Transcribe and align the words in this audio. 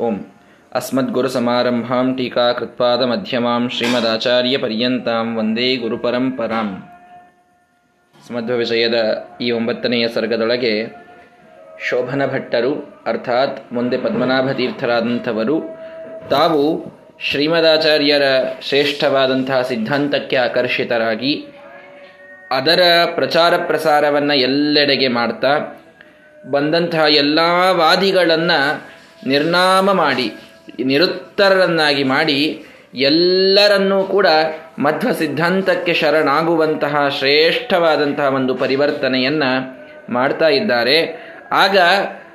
ಓಂ. 0.00 0.16
ಅಸ್ಮದ್ಗುರು 0.74 1.28
ಸಮಾರಂಭಾಂ 1.28 2.16
ಟೀಕಾಕೃತ್ಪಾದ 2.16 3.02
ಮಧ್ಯಮಾಂ 3.02 3.68
ಶ್ರೀಮದಾಚಾರ್ಯ 3.68 4.58
ಪರ್ಯಂತಾಂ 4.58 5.36
ವಂದೇ 5.38 5.76
ಗುರುಪರಂಪರಾಂ 5.76 6.68
ಸ್ಮಧ್ವ 8.26 8.56
ವಿಷಯದ 8.56 8.98
ಈ 9.40 9.50
ಒಂಬತ್ತನೆಯ 9.50 10.08
ಸರ್ಗದೊಳಗೆ 10.08 10.72
ಶೋಭನ 11.88 12.26
ಭಟ್ಟರು 12.26 13.02
ಅರ್ಥಾತ್ 13.06 13.72
ಮುಂದೆ 13.72 13.98
ಪದ್ಮನಾಭ 13.98 14.50
ತೀರ್ಥರಾದಂಥವರು, 14.50 15.56
ತಾವು 16.30 16.62
ಶ್ರೀಮದಾಚಾರ್ಯರ 17.20 18.22
ಶ್ರೇಷ್ಠವಾದಂತಹ 18.62 19.62
ಸಿದ್ಧಾಂತಕ್ಕೆ 19.62 20.36
ಆಕರ್ಷಿತರಾಗಿ 20.36 21.46
ಅದರ 22.50 22.80
ಪ್ರಚಾರ 23.14 23.56
ಪ್ರಸಾರವನ್ನು 23.56 24.34
ಎಲ್ಲೆಡೆಗೆ 24.34 25.08
ಮಾಡ್ತಾ 25.08 25.52
ಬಂದಂತಹ 26.50 26.98
ಎಲ್ಲ 26.98 27.38
ವಾದಿಗಳನ್ನು 27.70 28.58
ನಿರ್ನಾಮ 29.26 29.92
ಮಾಡಿ, 29.92 30.32
ನಿರುತ್ತರರನ್ನಾಗಿ 30.84 32.04
ಮಾಡಿ, 32.04 32.64
ಎಲ್ಲರನ್ನೂ 32.94 34.04
ಕೂಡ 34.04 34.26
ಮಧ್ವ 34.78 35.12
ಸಿದ್ಧಾಂತಕ್ಕೆ 35.12 35.94
ಶರಣಾಗುವಂತಹ 35.94 37.08
ಶ್ರೇಷ್ಠವಾದಂತಹ 37.18 38.34
ಒಂದು 38.34 38.54
ಪರಿವರ್ತನೆಯನ್ನು 38.54 39.78
ಮಾಡ್ತಾ 40.12 40.48
ಇದ್ದಾರೆ. 40.48 41.28
ಆಗ 41.52 41.78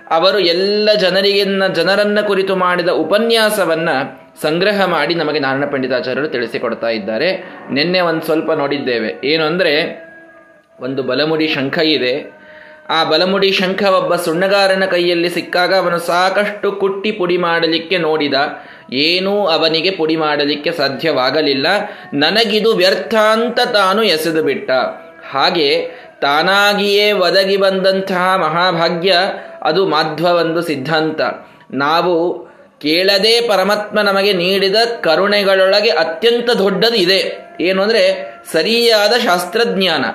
ಅವರು 0.09 0.39
ಎಲ್ಲ 0.39 0.93
ಜನರಿಗಿನ್ನ 0.93 1.67
ಜನರನ್ನ 1.67 2.21
ಕುರಿತು 2.21 2.55
ಮಾಡಿದ 2.55 2.89
ಉಪನ್ಯಾಸವನ್ನು 2.89 4.23
ಸಂಗ್ರಹ 4.41 4.85
ಮಾಡಿ 4.85 5.15
ನಮಗೆ 5.15 5.39
ನಾರಾಯಣ 5.39 5.65
ಪಂಡಿತಾಚಾರ್ಯರು 5.65 6.27
ತಿಳಿಸಿಕೊಡ್ತಾ 6.27 6.89
ಇದ್ದಾರೆ. 6.89 7.43
ನಿನ್ನೆ 7.71 7.99
ಒಂದು 7.99 8.21
ಸ್ವಲ್ಪ 8.21 8.51
ನೋಡಿದ್ದೇವೆ. 8.51 9.27
ಏನು 9.27 9.43
ಅಂದರೆ 9.43 10.03
ಒಂದು 10.79 11.03
ಬಲಮುಡಿ 11.03 11.47
ಶಂಖ 11.47 11.77
ಇದೆ. 11.77 12.42
ಆ 12.89 13.03
ಬಲಮುಡಿ 13.03 13.51
ಶಂಖ 13.51 13.83
ಒಬ್ಬ 13.83 14.15
ಸುಣ್ಣಗಾರನ 14.15 14.85
ಕೈಯಲ್ಲಿ 14.85 15.29
ಸಿಕ್ಕಾಗ 15.29 15.75
ಅವನು 15.75 15.99
ಸಾಕಷ್ಟು 15.99 16.71
ಕುಟ್ಟಿ 16.71 17.11
ಪುಡಿ 17.11 17.37
ಮಾಡಲಿಕ್ಕೆ 17.37 17.97
ನೋಡಿದ. 17.97 18.33
ಏನೂ 18.91 19.45
ಅವನಿಗೆ 19.45 19.91
ಪುಡಿ 19.91 20.15
ಮಾಡಲಿಕ್ಕೆ 20.15 20.71
ಸಾಧ್ಯವಾಗಲಿಲ್ಲ. 20.71 21.67
ನನಗಿದು 22.13 22.75
ವ್ಯರ್ಥ 22.75 23.15
ಅಂತ 23.15 23.59
ತಾನು 23.59 24.03
ಎಸೆದು 24.03 24.43
ಬಿಟ್ಟ. 24.43 24.71
ಹಾಗೆ 25.31 25.87
ತಾನಾಗಿಯೇ 26.21 27.11
ಒದಗಿ 27.11 27.57
ಬಂದಂತಹ 27.57 28.35
ಮಹಾಭಾಗ್ಯ 28.35 29.15
ಅದು 29.61 29.87
ಮಾಧ್ವ 29.87 30.25
ಒಂದು 30.25 30.61
ಸಿದ್ಧಾಂತ. 30.61 31.21
ನಾವು 31.71 32.47
ಕೇಳದೆ 32.83 33.41
ಪರಮಾತ್ಮ 33.47 34.01
ನಮಗೆ 34.01 34.33
ನೀಡಿದ 34.33 34.75
ಕರುಣೆಗಳೊಳಗೆ 35.01 35.89
ಅತ್ಯಂತ 35.89 36.49
ದೊಡ್ಡದು 36.49 36.95
ಇದೆ. 36.95 37.47
ಏನು 37.61 37.83
ಅಂದರೆ 37.83 38.33
ಸರಿಯಾದ 38.51 39.13
ಶಾಸ್ತ್ರಜ್ಞಾನ. 39.23 40.05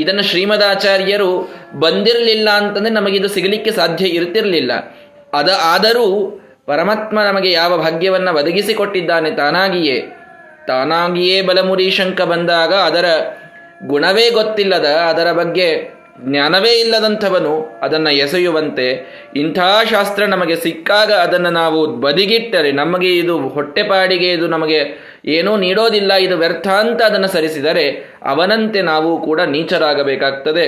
ಇದನ್ನು 0.00 0.22
ಶ್ರೀಮದಾಚಾರ್ಯರು 0.22 1.54
ಬಂದಿರಲಿಲ್ಲ 1.78 2.50
ಅಂತಂದರೆ 2.50 2.92
ನಮಗಿದು 2.92 3.28
ಸಿಗಲಿಕ್ಕೆ 3.28 3.70
ಸಾಧ್ಯ 3.70 4.06
ಇರ್ತಿರಲಿಲ್ಲ. 4.06 4.72
ಅದ 5.32 5.48
ಆದರೂ 5.62 6.40
ಪರಮಾತ್ಮ 6.66 7.22
ನಮಗೆ 7.22 7.50
ಯಾವ 7.50 7.78
ಭಾಗ್ಯವನ್ನು 7.78 8.34
ಒದಗಿಸಿಕೊಟ್ಟಿದ್ದಾನೆ 8.34 9.30
ತಾನಾಗಿಯೇ. 9.30 10.00
ತಾನಾಗಿಯೇ 10.66 11.42
ಬಲಮುರಿ 11.42 11.90
ಶಂಕ 11.90 12.20
ಬಂದಾಗ 12.22 12.74
ಅದರ 12.74 13.04
ಗುಣವೇ 13.86 14.30
ಗೊತ್ತಿಲ್ಲದ 14.30 14.84
ಅದರ 14.84 15.32
ಬಗ್ಗೆ 15.32 15.95
ಜ್ಞಾನವೇ 16.24 16.72
ಇಲ್ಲದಂಥವನು 16.72 17.80
ಅದನ್ನು 17.82 18.10
ಎಸೆಯುವಂತೆ 18.10 18.86
ಇಂಥ 19.36 19.58
ಶಾಸ್ತ್ರ 19.90 20.24
ನಮಗೆ 20.24 20.56
ಸಿಕ್ಕಾಗ 20.56 21.12
ಅದನ್ನು 21.12 21.50
ನಾವು 21.50 21.96
ಬದಿಗಿಟ್ಟರೆ 21.96 22.72
ನಮಗೆ 22.72 23.18
ಇದು 23.18 23.48
ಹೊಟ್ಟೆಪಾಡಿಗೆ 23.48 24.32
ಇದು 24.32 24.46
ನಮಗೆ 24.46 24.80
ಏನೂ 25.24 25.56
ನೀಡೋದಿಲ್ಲ, 25.56 26.12
ಇದು 26.14 26.36
ವ್ಯರ್ಥ 26.36 26.68
ಅಂತ 26.68 27.02
ಅದನ್ನು 27.02 27.28
ಸರಿಸಿದರೆ 27.28 27.86
ಅವನಂತೆ 28.22 28.82
ನಾವು 28.82 29.20
ಕೂಡ 29.24 29.40
ನೀಚರಾಗಬೇಕಾಗ್ತದೆ, 29.40 30.66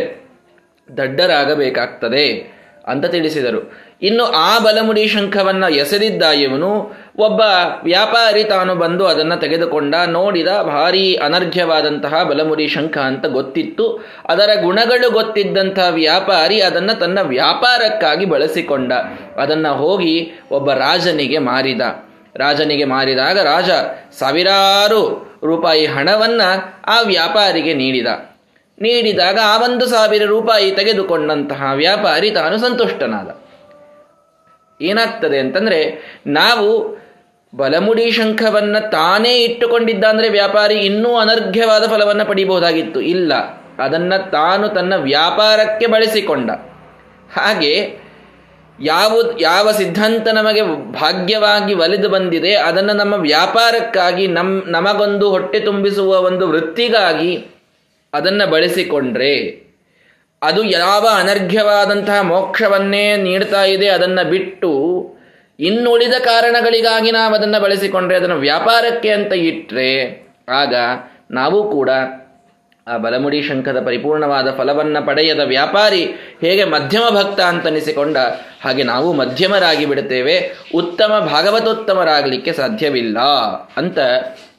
ದಡ್ಡರಾಗಬೇಕಾಗ್ತದೆ. 0.96 2.57
ಅಂತ 2.88 3.06
ತಿಳಿಸಿದರು. 3.06 3.88
ಇನ್ನು 4.02 4.24
ಆ 4.24 4.58
ಬಲಮುಡಿ 4.58 5.06
ಶಂಖವನ್ನು 5.06 5.68
ಎಸೆದಿದ್ದ 5.74 6.22
ಇವನು 6.22 6.96
ಒಬ್ಬ 7.18 7.40
ವ್ಯಾಪಾರಿ 7.84 8.44
ತಾನು 8.44 8.74
ಬಂದು 8.74 9.06
ಅದನ್ನು 9.06 9.40
ತೆಗೆದುಕೊಂಡ, 9.40 9.94
ನೋಡಿದ 10.06 10.48
ಭಾರಿ 10.62 11.14
ಅನರ್ಘ್ಯವಾದಂತಹ 11.14 12.22
ಬಲಮುಡಿ 12.22 12.68
ಶಂಖ 12.68 12.98
ಅಂತ 12.98 13.26
ಗೊತ್ತಿತ್ತು. 13.26 14.04
ಅದರ 14.28 14.50
ಗುಣಗಳು 14.62 15.10
ಗೊತ್ತಿದ್ದಂತಹ 15.10 15.88
ವ್ಯಾಪಾರಿ 15.90 16.60
ಅದನ್ನು 16.60 16.98
ತನ್ನ 16.98 17.18
ವ್ಯಾಪಾರಕ್ಕಾಗಿ 17.22 18.24
ಬಳಸಿಕೊಂಡ. 18.24 18.92
ಅದನ್ನು 19.36 19.74
ಹೋಗಿ 19.74 20.30
ಒಬ್ಬ 20.50 20.72
ರಾಜನಿಗೆ 20.72 21.38
ಮಾರಿದ. 21.38 21.80
ರಾಜನಿಗೆ 22.36 22.84
ಮಾರಿದಾಗ 22.84 23.38
ರಾಜ 23.38 23.70
ಸಾವಿರಾರು 24.18 25.28
ರೂಪಾಯಿ 25.44 25.86
ಹಣವನ್ನು 25.86 26.74
ಆ 26.86 27.00
ವ್ಯಾಪಾರಿಗೆ 27.00 27.74
ನೀಡಿದ. 27.74 28.06
ನೀಡಿದಾಗ 28.78 29.38
ಆ 29.44 29.54
ಒಂದು 29.64 29.86
ಸಾವಿರ 29.86 30.24
ರೂಪಾಯಿ 30.26 30.68
ತೆಗೆದುಕೊಂಡಂತಹ 30.70 31.70
ವ್ಯಾಪಾರಿ 31.74 32.30
ತಾನು 32.30 32.56
ಸಂತುಷ್ಟನಾದ. 32.58 33.28
ಏನಾಗ್ತದೆ 34.80 35.38
ಅಂತಂದ್ರೆ 35.38 35.80
ನಾವು 36.30 36.68
ಬಲಮುಡಿ 37.52 38.06
ಶಂಖವನ್ನು 38.10 38.80
ತಾನೇ 38.90 39.32
ಇಟ್ಟುಕೊಂಡಿದ್ದ 39.44 40.04
ಅಂದರೆ 40.04 40.28
ವ್ಯಾಪಾರಿ 40.28 40.76
ಇನ್ನೂ 40.78 41.10
ಅನರ್ಘ್ಯವಾದ 41.16 41.84
ಫಲವನ್ನು 41.90 42.24
ಪಡಿಬಹುದಾಗಿತ್ತು. 42.26 43.00
ಇಲ್ಲ, 43.14 43.32
ಅದನ್ನು 43.78 44.18
ತಾನು 44.30 44.68
ತನ್ನ 44.68 44.94
ವ್ಯಾಪಾರಕ್ಕೆ 45.02 45.86
ಬಳಸಿಕೊಂಡ. 45.86 46.50
ಹಾಗೆ 47.32 47.72
ಯಾವ 48.78 49.12
ಯಾವ 49.40 49.66
ಸಿದ್ಧಾಂತ 49.70 50.28
ನಮಗೆ 50.28 50.62
ಭಾಗ್ಯವಾಗಿ 50.92 51.72
ಒಲಿದು 51.74 52.08
ಬಂದಿದೆ, 52.08 52.52
ಅದನ್ನು 52.54 52.92
ನಮ್ಮ 52.92 53.14
ವ್ಯಾಪಾರಕ್ಕಾಗಿ 53.20 54.26
ನಮ್, 54.28 54.52
ನಮಗೊಂದು 54.66 55.28
ಹೊಟ್ಟೆ 55.30 55.60
ತುಂಬಿಸುವ 55.60 56.20
ಒಂದು 56.20 56.44
ವೃತ್ತಿಗಾಗಿ 56.48 57.32
ಅದನ್ನು 58.12 58.46
ಬಳಸಿಕೊಂಡ್ರೆ 58.50 59.34
ಅದು 60.42 60.62
ಯಾವ 60.70 61.04
ಅನರ್ಘ್ಯವಾದಂತಹ 61.18 62.20
ಮೋಕ್ಷವನ್ನೇ 62.22 63.16
ನೀಡ್ತಾ 63.16 63.62
ಇದೆ 63.64 63.88
ಅದನ್ನು 63.88 64.30
ಬಿಟ್ಟು 64.30 64.70
ಇನ್ನುಳಿದ 65.58 66.16
ಕಾರಣಗಳಿಗಾಗಿ 66.24 67.10
ನಾವು 67.10 67.32
ಅದನ್ನು 67.34 67.60
ಬಳಸಿಕೊಂಡ್ರೆ 67.62 68.16
ಅದನ್ನು 68.16 68.38
ವ್ಯಾಪಾರಕ್ಕೆ 68.38 69.10
ಅಂತ 69.10 69.32
ಇಟ್ಟರೆ 69.32 69.90
ಆಗ 70.52 70.74
ನಾವು 71.30 71.58
ಕೂಡ 71.70 71.90
ಆ 72.88 72.96
ಬಲಮುಡಿ 72.96 73.42
ಶಂಖದ 73.42 73.78
ಪರಿಪೂರ್ಣವಾದ 73.86 74.48
ಫಲವನ್ನು 74.58 75.00
ಪಡೆಯದ 75.06 75.42
ವ್ಯಾಪಾರಿ 75.44 76.02
ಹೇಗೆ 76.40 76.64
ಮಧ್ಯಮ 76.64 77.04
ಭಕ್ತ 77.14 77.40
ಅಂತನಿಸಿಕೊಂಡ 77.40 78.16
ಹಾಗೆ 78.64 78.82
ನಾವು 78.82 79.12
ಮಧ್ಯಮರಾಗಿ 79.12 79.86
ಬಿಡುತ್ತೇವೆ, 79.86 80.36
ಉತ್ತಮ 80.74 81.12
ಭಾಗವತೋತ್ತಮರಾಗಲಿಕ್ಕೆ 81.32 82.52
ಸಾಧ್ಯವಿಲ್ಲ 82.52 83.18
ಅಂತ 83.76 83.98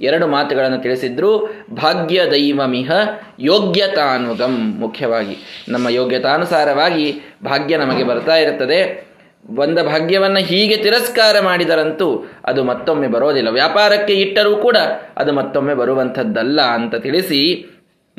ಎರಡು 0.02 0.28
ಮಾತುಗಳನ್ನು 0.28 0.80
ತಿಳಿಸಿದ್ರು. 0.82 1.32
ಭಾಗ್ಯ 1.74 2.26
ದೈವಮಿಹ 2.32 2.92
ಯೋಗ್ಯತಾನುಗಮ್ 3.40 4.80
ಮುಖ್ಯವಾಗಿ 4.80 5.36
ನಮ್ಮ 5.70 5.90
ಯೋಗ್ಯತಾನುಸಾರವಾಗಿ 5.90 7.08
ಭಾಗ್ಯ 7.46 7.78
ನಮಗೆ 7.78 8.04
ಬರ್ತಾ 8.04 8.36
ಇರುತ್ತದೆ. 8.36 8.80
ಬಂದ 9.56 9.80
ಭಾಗ್ಯವನ್ನು 9.80 10.40
ಹೀಗೆ 10.40 10.78
ತಿರಸ್ಕಾರ 10.78 11.36
ಮಾಡಿದರಂತೂ 11.40 12.08
ಅದು 12.46 12.64
ಮತ್ತೊಮ್ಮೆ 12.64 13.08
ಬರೋದಿಲ್ಲ. 13.08 13.50
ವ್ಯಾಪಾರಕ್ಕೆ 13.50 14.14
ಇಟ್ಟರೂ 14.14 14.56
ಕೂಡ 14.58 14.78
ಅದು 15.18 15.32
ಮತ್ತೊಮ್ಮೆ 15.34 15.74
ಬರುವಂಥದ್ದಲ್ಲ 15.74 16.62
ಅಂತ 16.62 16.96
ತಿಳಿಸಿ 16.96 17.42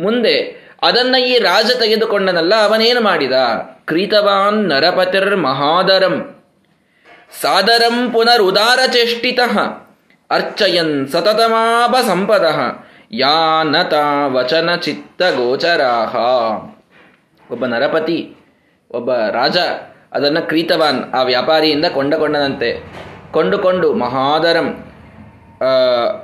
ಮುಂದೆ, 0.02 0.60
ಅದನ್ನ 0.82 1.16
ಈ 1.16 1.38
ರಾಜ 1.38 1.70
ತೆಗೆದುಕೊಂಡನಲ್ಲ, 1.78 2.54
ಅವನೇನು 2.54 3.00
ಮಾಡಿದ? 3.00 3.32
ಕ್ರೀತವಾನ್ 3.84 4.68
ನರಪತಿರ್ 4.68 5.36
ಮಹಾದರಂ. 5.36 6.42
ಸಾದರಂ 7.40 8.10
ಪುನರುದಾರ 8.10 8.78
ಚೇಷ್ಟಿತ. 8.86 9.40
ಅರ್ಚಯನ್ 10.30 11.08
ಸತತಮಾಪ 11.08 11.96
ಸಂಪದ. 12.06 12.46
ಯಾ 13.12 13.62
ನತ 13.62 13.94
ವಚನ 14.26 14.74
ಚಿತ್ತ 14.74 15.22
ಗೋಚರಾಹ. 15.22 16.16
ಒಬ್ಬ 17.52 17.66
ನರಪತಿ, 17.66 18.36
ಒಬ್ಬ 18.90 19.12
ರಾಜ, 19.12 19.56
ಅದನ್ನು 20.12 20.48
ಕ್ರೀತವಾನ್, 20.48 21.14
ಆ 21.14 21.22
ವ್ಯಾಪಾರಿಯಿಂದ 21.22 21.84
ಕೊಂಡಕೊಂಡನಂತೆ. 21.84 22.92
ಕೊಂಡುಕೊಂಡು 23.30 23.94
ಮಹಾದರಂ 23.94 24.84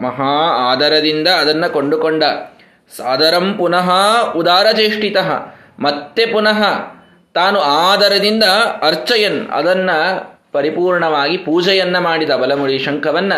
ಮಹಾ 0.03 0.47
ಆದರದಿಂದ 0.73 1.29
ಅದನ್ನು 1.29 1.73
ಕೊಂಡುಕೊಂಡ. 1.73 2.25
ಸಾದರಂ 2.95 3.55
ಪುನಃ 3.59 3.89
ಉದಾರಚೇಷ್ಟಿತ. 4.37 5.19
ಮತ್ತೆ 5.79 6.27
ಪುನಃ 6.27 6.61
ತಾನು 7.35 7.59
ಆದರದಿಂದ 7.61 8.45
ಅರ್ಚಯನ್, 8.83 9.41
ಅದನ್ನು 9.51 9.97
ಪರಿಪೂರ್ಣವಾಗಿ 10.53 11.37
ಪೂಜೆಯನ್ನ 11.37 11.99
ಮಾಡಿದ 11.99 12.31
ಬಲಮುಡಿ 12.31 12.79
ಶಂಖವನ್ನ. 12.79 13.33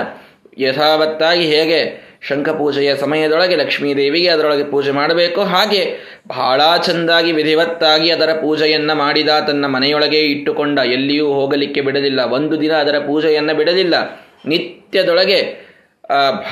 ಯಥಾವತ್ತಾಗಿ 0.58 1.44
ಹೇಗೆ 1.44 1.80
ಶಂಖ 2.28 2.48
ಪೂಜೆಯ 2.48 2.90
ಸಮಯದೊಳಗೆ 2.96 3.56
ಲಕ್ಷ್ಮೀದೇವಿಗೆ 3.56 4.28
ಅದರೊಳಗೆ 4.28 4.64
ಪೂಜೆ 4.64 4.90
ಮಾಡಬೇಕು 4.90 5.40
ಹಾಗೆ 5.42 5.82
ಬಹಳ 6.28 6.60
ಚೆಂದಾಗಿ 6.76 7.32
ವಿಧಿವತ್ತಾಗಿ 7.32 8.10
ಅದರ 8.10 8.32
ಪೂಜೆಯನ್ನ 8.40 8.92
ಮಾಡಿದ 8.92 9.28
ತನ್ನ 9.46 9.66
ಮನೆಯೊಳಗೆ 9.66 10.20
ಇಟ್ಟುಕೊಂಡ 10.20 10.78
ಎಲ್ಲಿಯೂ 10.78 11.26
ಹೋಗಲಿಕ್ಕೆ 11.26 11.80
ಬಿಡಲಿಲ್ಲ. 11.80 12.20
ಒಂದು 12.20 12.60
ದಿನ 12.60 12.72
ಅದರ 12.72 12.98
ಪೂಜೆಯನ್ನ 12.98 13.52
ಬಿಡಲಿಲ್ಲ. 13.52 13.94
ನಿತ್ಯದೊಳಗೆ 14.46 15.40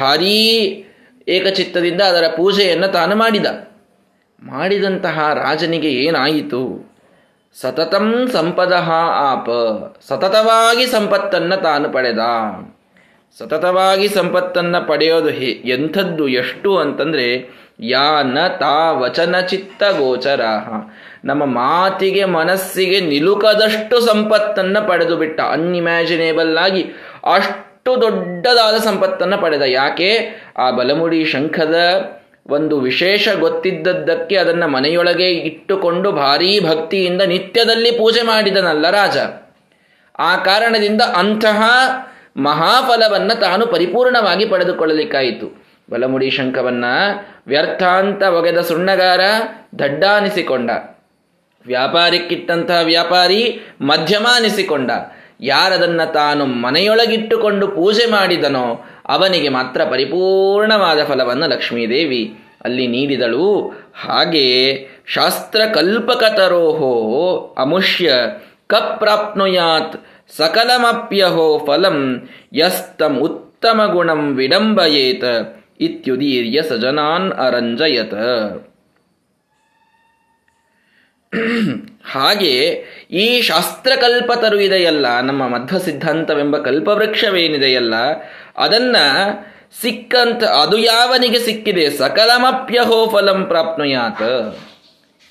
ಭಾರೀ 0.00 0.36
ಏಕಚಿತ್ತದಿಂದ 1.28 2.00
ಅದರ 2.00 2.24
ಪೂಜೆಯನ್ನು 2.36 2.88
ತಾನು 2.88 3.16
ಮಾಡಿದ. 3.16 3.46
ಮಾಡಿದಂತಹ 4.42 5.32
ರಾಜನಿಗೆ 5.34 5.90
ಏನಾಯಿತು? 5.90 6.92
ಸತತಂ 7.60 8.28
ಸಂಪದ 8.32 8.72
ಆಪ. 9.30 9.48
ಸತತವಾಗಿ 10.08 10.86
ಸಂಪತ್ತನ್ನು 10.86 11.62
ತಾನು 11.62 11.88
ಪಡೆದ. 11.88 12.18
ಸತತವಾಗಿ 13.38 14.08
ಸಂಪತ್ತನ್ನು 14.08 14.86
ಪಡೆಯೋದು 14.86 15.28
ಹೇ, 15.28 15.46
ಎಂಥದ್ದು 15.46 16.28
ಎಷ್ಟು 16.28 16.78
ಅಂತಂದರೆ 16.78 17.50
ಯಾ 17.80 18.22
ನ 18.22 18.38
ತಾ 18.48 18.92
ವಚನ 18.92 19.40
ಚಿತ್ತ 19.40 19.82
ಗೋಚರಾಹ 19.82 20.68
ನಮ್ಮ 21.24 21.44
ಮಾತಿಗೆ 21.44 22.24
ಮನಸ್ಸಿಗೆ 22.24 23.00
ನಿಲುಕದಷ್ಟು 23.00 24.00
ಸಂಪತ್ತನ್ನು 24.00 24.88
ಪಡೆದು 24.88 25.16
ಬಿಟ್ಟ. 25.16 25.40
ಅನ್ಇಮ್ಯಾಜಿನೇಬಲ್ 25.40 26.58
ಆಗಿ 26.58 26.82
ಅಷ್ಟು 27.34 27.65
ದೊಡ್ಡದಾದ 27.94 28.74
ಸಂಪತ್ತನ್ನು 28.74 29.38
ಪಡೆದ. 29.38 29.62
ಯಾಕೆ? 29.62 30.28
ಆ 30.58 30.70
ಬಲಮುಡಿ 30.70 31.24
ಶಂಖದ 31.24 31.76
ಒಂದು 32.48 32.80
ವಿಶೇಷ 32.80 33.28
ಗೊತ್ತಿದ್ದದ್ದಕ್ಕೆ 33.28 34.36
ಅದನ್ನು 34.36 34.68
ಮನೆಯೊಳಗೆ 34.68 35.30
ಇಟ್ಟುಕೊಂಡು 35.30 36.12
ಭಾರೀ 36.12 36.60
ಭಕ್ತಿಯಿಂದ 36.60 37.22
ನಿತ್ಯದಲ್ಲಿ 37.22 37.90
ಪೂಜೆ 37.90 38.22
ಮಾಡಿದನಲ್ಲ 38.22 38.90
ರಾಜ 38.90 39.16
ಆ 40.18 40.36
ಕಾರಣದಿಂದ 40.36 41.02
ಅಂತಹ 41.02 41.62
ಮಹಾಫಲವನ್ನ 42.36 43.32
ತಾನು 43.32 43.66
ಪರಿಪೂರ್ಣವಾಗಿ 43.66 44.46
ಪಡೆದುಕೊಳ್ಳಲಿಕ್ಕಾಯಿತು. 44.46 45.64
ಬಲಮುಡಿ 45.90 46.30
ಶಂಖವನ್ನ 46.30 46.84
ವ್ಯರ್ಥಾಂತ 47.46 48.22
ಒಗೆದ 48.22 48.60
ಸುಣ್ಣಗಾರ 48.60 49.20
ದಡ್ಡಾನಿಸಿಕೊಂಡ. 49.78 50.70
ವ್ಯಾಪಾರಿಕ್ಕಿಟ್ಟಂತಹ 51.66 52.80
ವ್ಯಾಪಾರಿ 52.82 53.60
ಮಧ್ಯಮ 53.80 54.26
ಅನಿಸಿಕೊಂಡ 54.34 54.90
ಯಾರದನ್ನ 55.40 56.04
ತಾನು 56.04 56.46
ಮನೆಯೊಳಗಿಟ್ಟುಕೊಂಡು 56.46 57.68
ಪೂಜೆ 57.68 58.06
ಮಾಡಿದನೋ 58.10 58.84
ಅವನಿಗೆ 59.06 59.48
ಮಾತ್ರ 59.48 59.84
ಪರಿಪೂರ್ಣವಾದ 59.84 61.04
ಫಲವನ್ನು 61.04 61.46
ಲಕ್ಷ್ಮೀದೇವಿ 61.48 62.34
ಅಲ್ಲಿ 62.64 62.86
ನೀಡಿದಳು. 62.86 63.72
ಹಾಗೆಯೇ 63.94 64.88
ಶಾಸ್ತ್ರಕಲ್ಪಕತರೋಹೋ 65.06 66.92
ಅಮುಷ್ಯ 67.58 68.12
ಕಪ್ರಾಪ್ನುಯಾತ್ 68.66 69.96
ಸಕಲಮಪ್ಯಹೋ 70.36 71.66
ಫಲಂ 71.66 72.28
ಯಸ್ತಂ 72.54 73.18
ಉತ್ತಮ 73.18 73.80
ಗುಣಂ 73.92 74.36
ವಿಡಂಬಯೇತ 74.36 75.24
ಇತ್ಯುದೀರ್ಯ 75.80 76.62
ಸಜನಾನ್ 76.62 77.32
ಅರಂಜಯತ. 77.32 78.14
ಹಾಗೆ 82.12 82.84
ಈ 83.10 83.40
ಶಾಸ್ತ್ರಕಲ್ಪತರು 83.40 84.60
ಇದೆಯಲ್ಲ, 84.60 85.20
ನಮ್ಮ 85.20 85.48
ಮಧ್ವ 85.48 85.78
ಸಿದ್ಧಾಂತವೆಂಬ 85.78 86.56
ಕಲ್ಪವೃಕ್ಷವೇನಿದೆಯಲ್ಲ, 86.56 87.94
ಅದನ್ನ 88.56 88.96
ಸಿಕ್ಕಂತ, 89.82 90.44
ಅದು 90.44 90.78
ಯಾವನಿಗೆ 90.78 91.38
ಸಿಕ್ಕಿದೆ? 91.38 91.90
ಸಕಲಮಪ್ಯಹೋ 91.90 93.06
ಫಲಂ 93.06 93.44
ಪ್ರಾಪ್ನುಯಾತ. 93.44 94.22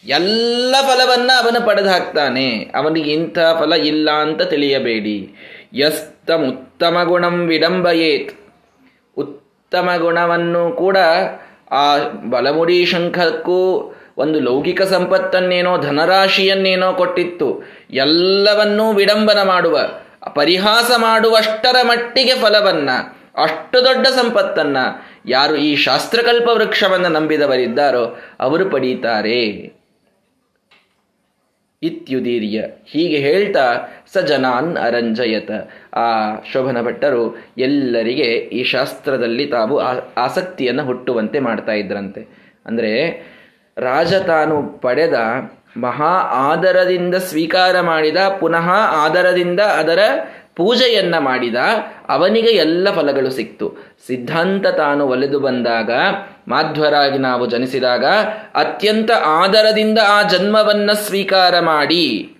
ಎಲ್ಲ 0.03 0.75
ಫಲವನ್ನ 0.81 1.31
ಅವನು 1.37 1.65
ಪಡೆದು 1.65 1.89
ಹಾಕ್ತಾನೆ 1.89 2.71
ಅವನಿಗೆ 2.75 3.11
ಇಂಥ 3.11 3.39
ಫಲ 3.39 3.73
ಇಲ್ಲ 3.73 4.11
ಅಂತ 4.11 4.41
ತಿಳಿಯಬೇಡಿ. 4.41 5.35
ಯಸ್ತಮ 5.73 6.43
ಉತ್ತಮ 6.43 6.97
ಗುಣಂ 7.03 7.47
ವಿಡಂಬಯೇತ್. 7.47 8.31
ಉತ್ತಮ 9.17 9.89
ಗುಣವನ್ನು 9.97 10.71
ಕೂಡ 10.71 10.97
ಆ 11.71 11.97
ಬಲಮುಡಿ 12.29 12.85
ಶಂಖಕ್ಕೂ 12.85 13.61
ಒಂದು 14.17 14.39
ಲೌಕಿಕ 14.39 14.81
ಸಂಪತ್ತನ್ನೇನೋ, 14.81 15.77
ಧನರಾಶಿಯನ್ನೇನೋ 15.77 16.93
ಕೊಟ್ಟಿತ್ತು. 16.93 17.63
ಎಲ್ಲವನ್ನೂ 17.91 18.93
ವಿಡಂಬನ 18.93 19.41
ಮಾಡುವ 19.43 19.79
ಪರಿಹಾಸ 20.35 20.91
ಮಾಡುವಷ್ಟರ 20.97 21.75
ಮಟ್ಟಿಗೆ 21.81 22.33
ಫಲವನ್ನ, 22.33 22.89
ಅಷ್ಟು 23.37 23.85
ದೊಡ್ಡ 23.85 24.07
ಸಂಪತ್ತನ್ನ 24.07 24.77
ಯಾರು 25.25 25.55
ಈ 25.55 25.75
ಶಾಸ್ತ್ರಕಲ್ಪ 25.75 26.49
ವೃಕ್ಷವನ್ನು 26.53 27.09
ನಂಬಿದವರಿದ್ದಾರೋ 27.09 28.19
ಅವರು 28.39 28.69
ಪಡೀತಾರೆ. 28.69 29.75
ಇತ್ಯುದೀರ್ಯ. 31.83 32.63
ಹೀಗೆ 32.85 33.17
ಹೇಳ್ತಾ 33.17 33.73
ಸಜನಾನ್ 34.13 34.77
ಅರಂಜಯತ. 34.77 35.51
ಆ 35.93 36.35
ಶೋಭನ 36.53 36.81
ಭಟ್ಟರು 36.81 37.37
ಎಲ್ಲರಿಗೆ 37.57 38.23
ಈ 38.23 38.63
ಶಾಸ್ತ್ರದಲ್ಲಿ 38.63 39.45
ತಾವು 39.45 39.79
ಆಸಕ್ತಿಯನ್ನು 40.17 40.83
ಹುಟ್ಟುವಂತೆ 40.83 41.39
ಮಾಡ್ತಾ 41.39 41.71
ಇದ್ರಂತೆ. 41.71 42.27
ಅಂದರೆ 42.65 43.34
ರಾಜ 43.77 44.13
ತಾನು 44.13 44.79
ಪಡೆದ 44.79 45.13
ಮಹಾ 45.77 46.11
ಆದರದಿಂದ 46.51 47.15
ಸ್ವೀಕಾರ 47.15 47.81
ಮಾಡಿದ, 47.81 48.17
ಪುನಃ 48.39 48.69
ಆದರದಿಂದ 48.73 49.59
ಅದರ 49.59 49.99
ಪೂಜೆಯನ್ನ 50.55 51.15
ಮಾಡಿದ, 51.17 51.55
ಅವನಿಗೆ 52.09 52.47
ಎಲ್ಲ 52.47 52.87
ಫಲಗಳು 52.91 53.29
ಸಿಕ್ತು. 53.29 53.77
ಸಿದ್ಧಾಂತ 54.07 54.67
ತಾನು 54.67 55.07
ಒಲೆದು 55.07 55.39
ಬಂದಾಗ, 55.39 55.91
ಮಾಧ್ವರಾಗಿ 56.47 57.17
ನಾವು 57.17 57.45
ಜನಿಸಿದಾಗ, 57.45 58.05
ಅತ್ಯಂತ 58.55 59.11
ಆದರದಿಂದ 59.25 59.99
ಆ 60.07 60.21
ಜನ್ಮವನ್ನ 60.21 60.91
ಸ್ವೀಕಾರ 60.91 61.59
ಮಾಡಿ, 61.59 62.35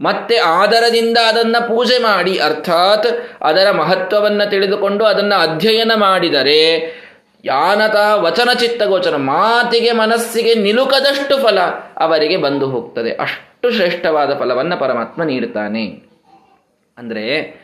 ಮತ್ತೆ 0.00 0.36
ಆದರದಿಂದ 0.36 1.18
ಅದನ್ನ 1.28 1.56
ಪೂಜೆ 1.60 1.98
ಮಾಡಿ, 1.98 2.38
ಅರ್ಥಾತ್ 2.38 3.06
ಅದರ 3.42 3.70
ಮಹತ್ವವನ್ನು 3.70 4.50
ತಿಳಿದುಕೊಂಡು 4.50 5.04
ಅದನ್ನು 5.04 5.36
ಅಧ್ಯಯನ 5.40 5.92
ಮಾಡಿದರೆ 5.96 6.62
ಯಾನತ 7.44 7.96
ವಚನ 8.14 8.48
ಚಿತ್ತಗೋಚರ, 8.52 9.16
ಮಾತಿಗೆ 9.16 9.92
ಮನಸ್ಸಿಗೆ 9.92 10.54
ನಿಲುಕದಷ್ಟು 10.54 11.42
ಫಲ 11.42 11.60
ಅವರಿಗೆ 11.96 12.36
ಬಂದು 12.36 12.70
ಹೋಗ್ತದೆ. 12.70 13.10
ಅಷ್ಟು 13.10 13.70
ಶ್ರೇಷ್ಠವಾದ 13.70 14.38
ಫಲವನ್ನು 14.38 14.80
ಪರಮಾತ್ಮ 14.80 15.22
ನೀಡುತ್ತಾನೆ. 15.22 16.02
ಅಂದರೆ, 16.98 17.56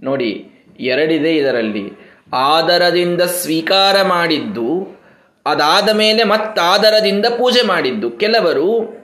ನೋಡಿ, 0.00 0.50
ಎರಡಿದೆ 0.80 1.36
ಇದರಲ್ಲಿ. 1.36 2.10
ಆದರದಿಂದ 2.32 3.22
ಸ್ವೀಕಾರ 3.22 4.02
ಮಾಡಿದ್ದು, 4.02 5.00
ಅದಾದ 5.46 5.88
ಮೇಲೆ 5.90 6.24
ಮತ್ತಾದರದಿಂದ 6.24 7.26
ಪೂಜೆ 7.26 7.62
ಮಾಡಿದ್ದು. 7.62 8.10
ಕೆಲವರು 8.10 9.00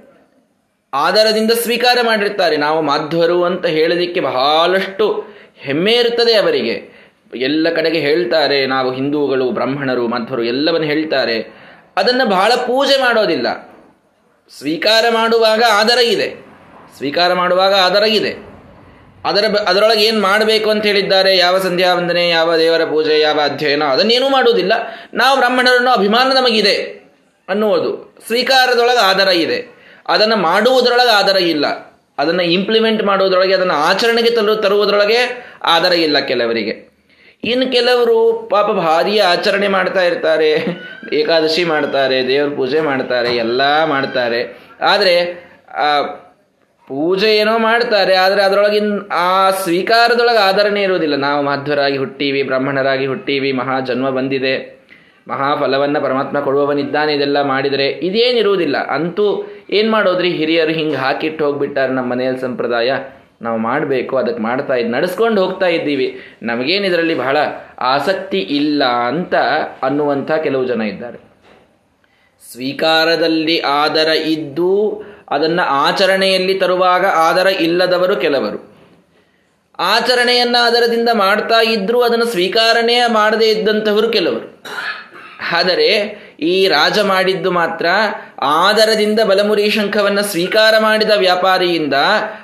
ಆದರದಿಂದ 0.95 1.51
ಸ್ವೀಕಾರ 1.53 1.99
ಮಾಡಿರ್ತಾರೆ. 2.03 2.57
ನಾವು 2.57 2.83
ಮಾಧ್ವರು 2.83 3.45
ಅಂತ 3.45 3.67
ಹೇಳೋದಿಕ್ಕೆ 3.67 4.21
ಬಹಳಷ್ಟು 4.21 5.25
ಹೆಮ್ಮೆ 5.57 5.93
ಇರುತ್ತದೆ 5.93 6.35
ಅವರಿಗೆ. 6.35 6.96
ಎಲ್ಲ 7.35 7.67
ಕಡೆಗೆ 7.75 7.99
ಹೇಳ್ತಾರೆ, 7.99 8.67
ನಾವು 8.67 8.93
ಹಿಂದೂಗಳು, 8.93 9.51
ಬ್ರಾಹ್ಮಣರು, 9.51 10.09
ಮಧ್ವರು 10.09 10.45
ಎಲ್ಲವನ್ನು 10.45 10.87
ಹೇಳ್ತಾರೆ. 10.87 11.67
ಅದನ್ನು 11.97 12.27
ಬಹಳ 12.27 12.53
ಪೂಜೆ 12.55 12.97
ಮಾಡೋದಿಲ್ಲ. 12.97 13.47
ಸ್ವೀಕಾರ 14.59 15.05
ಮಾಡುವಾಗ 15.11 15.63
ಆದರ 15.73 15.99
ಇದೆ. 15.99 16.47
ಸ್ವೀಕಾರ 16.97 17.33
ಮಾಡುವಾಗ 17.33 17.75
ಆದರ 17.75 18.03
ಇದೆ. 18.03 18.57
ಅದರ 19.25 19.45
ಅದರೊಳಗೆ 19.67 20.05
ಏನು 20.05 20.21
ಮಾಡಬೇಕು 20.21 20.71
ಅಂತ 20.71 20.87
ಹೇಳಿದ್ದಾರೆ? 20.87 21.37
ಯಾವ 21.37 21.59
ಸಂಧ್ಯಾ 21.59 21.95
ವಂದನೆ 21.95 22.29
ಯಾವ 22.29 22.57
ದೇವರ 22.57 22.85
ಪೂಜೆ, 22.85 23.21
ಯಾವ 23.21 23.41
ಅಧ್ಯಯನ, 23.45 23.85
ಅದನ್ನೇನೂ 23.85 24.29
ಮಾಡುವುದಿಲ್ಲ 24.29 24.73
ನಾವು 25.15 25.39
ಬ್ರಾಹ್ಮಣರನ್ನು 25.39 25.91
ಅಭಿಮಾನ 25.91 26.33
ನಮಗಿದೆ 26.33 27.07
ಅನ್ನುವುದು. 27.49 28.17
ಸ್ವೀಕಾರದೊಳಗೆ 28.27 28.99
ಆಧಾರ 28.99 29.29
ಇದೆ. 29.29 29.67
ಅದನ್ನು 30.09 30.37
ಮಾಡುವುದರೊಳಗೆ 30.37 31.11
ಆಧಾರ 31.11 31.37
ಇಲ್ಲ. 31.37 31.67
ಅದನ್ನು 32.19 32.43
ಇಂಪ್ಲಿಮೆಂಟ್ 32.43 33.05
ಮಾಡುವುದರೊಳಗೆ, 33.05 33.55
ಅದನ್ನು 33.55 33.75
ಆಚರಣೆಗೆ 33.75 34.31
ತರು 34.31 34.57
ತರುವುದರೊಳಗೆ 34.57 35.47
ಆಧಾರ 35.63 35.93
ಇಲ್ಲ 35.93 36.19
ಕೆಲವರಿಗೆ. 36.19 36.96
ಇನ್ನು 37.45 37.73
ಕೆಲವರು 37.73 38.49
ಪಾಪ 38.51 38.67
ಭಾರಿ 38.67 39.19
ಆಚರಣೆ 39.19 39.69
ಮಾಡ್ತಾ 39.69 40.03
ಇರ್ತಾರೆ, 40.03 40.67
ಏಕಾದಶಿ 41.13 41.65
ಮಾಡ್ತಾರೆ, 41.65 42.29
ದೇವ್ರ 42.29 42.57
ಪೂಜೆ 42.57 42.81
ಮಾಡ್ತಾರೆ, 42.81 43.37
ಎಲ್ಲ 43.37 43.85
ಮಾಡ್ತಾರೆ. 43.85 44.59
ಆದರೆ, 44.81 45.45
ಆ 45.75 46.03
ಪೂಜೆ 46.89 47.37
ಏನೋ 47.37 47.59
ಮಾಡ್ತಾರೆ, 47.59 48.15
ಆದರೆ 48.15 48.43
ಅದರೊಳಗಿನ 48.43 48.93
ಆ 49.13 49.51
ಸ್ವೀಕಾರದೊಳಗೆ 49.51 50.39
ಆಧರಣೆ 50.39 50.83
ಇರುವುದಿಲ್ಲ. 50.83 51.17
ನಾವು 51.17 51.45
ಮಾಧ್ವರಾಗಿ 51.45 51.97
ಹುಟ್ಟೀವಿ, 51.97 52.43
ಬ್ರಾಹ್ಮಣರಾಗಿ 52.43 53.07
ಹುಟ್ಟೀವಿ 53.07 53.53
ಮಹಾ 53.53 53.81
ಜನ್ಮ 53.81 54.11
ಬಂದಿದೆ, 54.11 54.77
ಮಹಾಫಲವನ್ನು 55.29 56.01
ಪರಮಾತ್ಮ 56.01 56.41
ಕೊಡುವವನಿದ್ದಾನೆ, 56.41 57.13
ಇದೆಲ್ಲ 57.13 57.43
ಮಾಡಿದರೆ 57.43 57.87
ಇದೇನಿರುವುದಿಲ್ಲ. 57.89 58.77
ಅಂತೂ 58.77 59.51
ಏನು 59.71 59.91
ಮಾಡೋದ್ರಿ? 59.91 60.31
ಹಿರಿಯರು 60.31 60.71
ಹಿಂಗೆ 60.71 60.97
ಹಾಕಿಟ್ಟು 60.97 61.45
ಹೋಗ್ಬಿಟ್ಟಾರೆ 61.45 61.93
ನಮ್ಮ 61.93 62.11
ಮನೆಯಲ್ಲಿ 62.11 62.41
ಸಂಪ್ರದಾಯ. 62.41 62.93
ನಾವು 63.43 63.59
ಮಾಡಬೇಕು 63.59 64.17
ಅದಕ್ಕೆ 64.17 64.43
ಮಾಡ್ತಾ 64.43 64.75
ಇದ್ದು 64.75 64.93
ನಡೆಸ್ಕೊಂಡು 64.93 65.45
ಹೋಗ್ತಾ 65.45 65.67
ಇದ್ದೀವಿ. 65.67 66.21
ನಮಗೇನು 66.43 66.87
ಇದರಲ್ಲಿ 66.87 67.15
ಬಹಳ 67.15 67.37
ಆಸಕ್ತಿ 67.79 68.39
ಇಲ್ಲ 68.39 68.85
ಅಂತ 68.85 69.35
ಅನ್ನುವಂಥ 69.83 70.33
ಕೆಲವು 70.33 70.65
ಜನ 70.65 70.83
ಇದ್ದಾರೆ. 70.83 71.19
ಸ್ವೀಕಾರದಲ್ಲಿ 72.53 73.61
ಆದರ 73.61 74.09
ಇದ್ದು 74.09 75.03
ಅದನ್ನು 75.31 75.63
ಆಚರಣೆಯಲ್ಲಿ 75.63 76.55
ತರುವಾಗ 76.55 77.07
ಆದರ 77.07 77.47
ಇಲ್ಲದವರು 77.47 78.17
ಕೆಲವರು. 78.17 78.77
ಆಚರಣೆಯನ್ನು 79.79 80.65
ಆದರದಿಂದ 80.65 81.09
ಮಾಡ್ತಾ 81.13 81.61
ಇದ್ರೂ 81.61 82.01
ಅದನ್ನು 82.01 82.25
ಸ್ವೀಕಾರನೇ 82.25 83.01
ಮಾಡದೇ 83.09 83.47
ಇದ್ದಂಥವರು 83.47 84.09
ಕೆಲವರು. 84.09 84.63
ಆದರೆ 85.57 85.89
ಈ 86.41 86.69
ರಾಜ 86.69 86.99
ಮಾಡಿದ್ದು 86.99 87.51
ಮಾತ್ರ 87.51 87.87
ಆದರದಿಂದ 88.43 89.21
ಬಲಮುರಿ 89.21 89.71
ಶಂಖವನ್ನು 89.71 90.23
ಸ್ವೀಕಾರ 90.23 90.75
ಮಾಡಿದ 90.79 91.11
ವ್ಯಾಪಾರಿಯಿಂದ, 91.17 91.95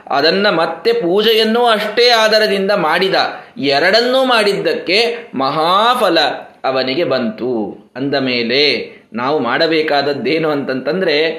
ಅದನ್ನ 0.06 0.46
ಮತ್ತೆ 0.50 0.92
ಪೂಜೆಯನ್ನೂ 0.92 1.66
ಅಷ್ಟೇ 1.66 2.08
ಆದರದಿಂದ 2.08 2.70
ಮಾಡಿದ, 2.70 3.14
ಎರಡನ್ನೂ 3.58 4.24
ಮಾಡಿದ್ದಕ್ಕೆ 4.24 5.16
ಮಹಾಫಲ 5.34 6.20
ಅವನಿಗೆ 6.64 7.04
ಬಂತು. 7.04 7.76
ಅಂದ 7.96 8.14
ಮೇಲೆ 8.14 8.92
ನಾವು 9.12 9.38
ಮಾಡಬೇಕಾದದ್ದೇನು 9.38 10.50
ಅಂತಂತಂದ್ರೆ, 10.50 11.32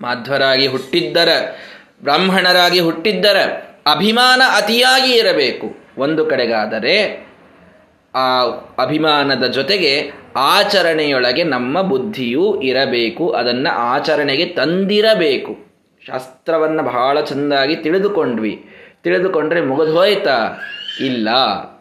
ಮಾಧ್ವರಾಗಿ 0.00 0.66
ಹುಟ್ಟಿದ್ದರ, 0.66 1.28
ಬ್ರಾಹ್ಮಣರಾಗಿ 2.02 2.80
ಹುಟ್ಟಿದ್ದರ 2.80 3.36
ಅಭಿಮಾನ 3.90 4.42
ಅತಿಯಾಗಿ 4.56 5.12
ಇರಬೇಕು. 5.12 5.84
ಒಂದು 5.98 6.26
ಕಡೆಗಾದರೆ 6.26 7.26
ಆ 8.14 8.42
ಅಭಿಮಾನದ 8.82 9.44
ಜೊತೆಗೆ 9.44 10.23
ಆಚರಣೆಯೊಳಗೆ 10.36 11.44
ನಮ್ಮ 11.44 11.82
ಬುದ್ಧಿಯೂ 11.82 12.60
ಇರಬೇಕು, 12.60 13.30
ಅದನ್ನು 13.30 13.74
ಆಚರಣೆಗೆ 13.74 14.44
ತಂದಿರಬೇಕು. 14.44 15.56
ಶಾಸ್ತ್ರವನ್ನು 16.06 16.82
ಬಹಳ 16.82 17.20
ಚೆಂದಾಗಿ 17.20 17.76
ತಿಳಿದುಕೊಂಡ್ವಿ. 17.76 18.66
ತಿಳಿದುಕೊಂಡ್ರೆ 19.02 19.60
ಮುಗಿದೋಯ್ತಾ 19.60 20.38
ಇಲ್ಲ. 21.00 21.28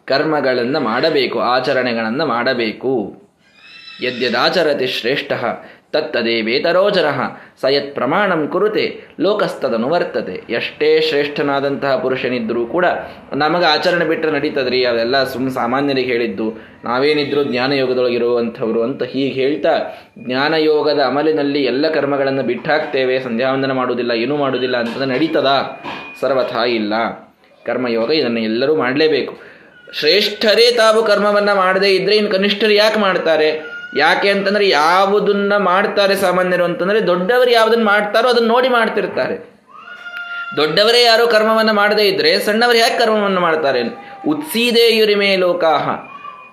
ಕರ್ಮಗಳನ್ನು 0.06 0.80
ಮಾಡಬೇಕು, 0.80 1.40
ಆಚರಣೆಗಳನ್ನು 1.40 2.26
ಮಾಡಬೇಕು. 2.26 3.24
ಯದ್ಯದಾಚರತಿ 4.04 4.88
ಶ್ರೇಷ್ಠ 4.88 5.32
ತತ್ತದೇವೇತರೋ 5.94 6.90
ಜನಃ 6.90 7.20
ಸಯತ್ 7.62 7.96
ಪ್ರಮಾಣಂ 7.96 8.48
ಕುರುತೆ, 8.48 9.02
ಲೋಕಸ್ತದನು 9.20 9.90
ವರ್ತತೆ. 9.90 10.42
ಎಷ್ಟೇ 10.50 11.02
ಶ್ರೇಷ್ಠನಾದಂತಹ 11.02 11.96
ಪುರುಷನಿದ್ದರೂ 11.96 12.66
ಕೂಡ 12.66 12.86
ನಮಗೆ 13.36 13.66
ಆಚರಣೆ 13.66 14.06
ಬಿಟ್ಟರೆ 14.06 14.32
ನಡೀತದ್ರಿ, 14.32 14.86
ಅದೆಲ್ಲ 14.86 15.24
ಸುಮ್ 15.24 15.50
ಸಾಮಾನ್ಯರಿಗೆ 15.50 16.12
ಹೇಳಿದ್ದು, 16.12 16.54
ನಾವೇನಿದ್ರು 16.86 17.44
ಜ್ಞಾನಯೋಗದೊಳಗಿರುವಂಥವ್ರು 17.44 18.84
ಅಂತ 18.84 19.04
ಹೀಗೆ 19.04 19.42
ಹೇಳ್ತಾ, 19.42 19.80
ಜ್ಞಾನಯೋಗದ 20.20 21.00
ಅಮಲಿನಲ್ಲಿ 21.08 21.64
ಎಲ್ಲ 21.64 21.92
ಕರ್ಮಗಳನ್ನು 21.92 22.44
ಬಿಟ್ಟಾಕ್ತೇವೆ, 22.44 23.20
ಸಂಧ್ಯಾವಂದನ 23.20 23.72
ಮಾಡುವುದಿಲ್ಲ, 23.72 24.12
ಏನೂ 24.12 24.38
ಮಾಡುವುದಿಲ್ಲ 24.38 24.78
ಅಂತಂದ್ರೆ 24.78 25.06
ನಡೀತದ? 25.06 25.48
ಸರ್ವಥಾ 26.22 26.66
ಇಲ್ಲ. 26.66 26.94
ಕರ್ಮಯೋಗ 27.66 28.12
ಇದನ್ನು 28.12 28.40
ಎಲ್ಲರೂ 28.40 28.76
ಮಾಡಲೇಬೇಕು. 28.76 29.38
ಶ್ರೇಷ್ಠರೇ 30.00 30.72
ತಾವು 30.72 31.04
ಕರ್ಮವನ್ನು 31.04 31.56
ಮಾಡದೇ 31.56 31.88
ಇದ್ರೆ 31.88 32.16
ಇನ್ನು 32.16 32.32
ಕನಿಷ್ಠರು 32.32 32.72
ಯಾಕೆ 32.72 33.00
ಮಾಡ್ತಾರೆ? 33.00 33.73
ಯಾಕೆ 33.98 34.30
ಅಂತಂದ್ರೆ 34.30 34.70
ಯಾವುದನ್ನ 34.70 35.58
ಮಾಡ್ತಾರೆ 35.58 36.16
ಸಾಮಾನ್ಯರು 36.16 36.64
ಅಂತಂದ್ರೆ 36.64 37.08
ದೊಡ್ಡವರು 37.08 37.52
ಯಾವುದನ್ನು 37.52 37.86
ಮಾಡ್ತಾರೋ 37.86 38.30
ಅದನ್ನ 38.30 38.48
ನೋಡಿ 38.48 38.70
ಮಾಡ್ತಿರ್ತಾರೆ. 38.70 39.54
ದೊಡ್ಡವರೇ 40.58 41.04
ಯಾರು 41.04 41.28
ಕರ್ಮವನ್ನು 41.28 41.74
ಮಾಡದೇ 41.74 42.04
ಇದ್ರೆ 42.04 42.40
ಸಣ್ಣವರು 42.40 42.78
ಯಾಕೆ 42.78 43.00
ಕರ್ಮವನ್ನು 43.00 43.42
ಮಾಡ್ತಾರೆ? 43.42 43.82
ಉತ್ಸೀದೇ 44.28 44.98
ಯುರಿಮೇ 44.98 45.36
ಲೋಕಾಹ. 45.36 45.90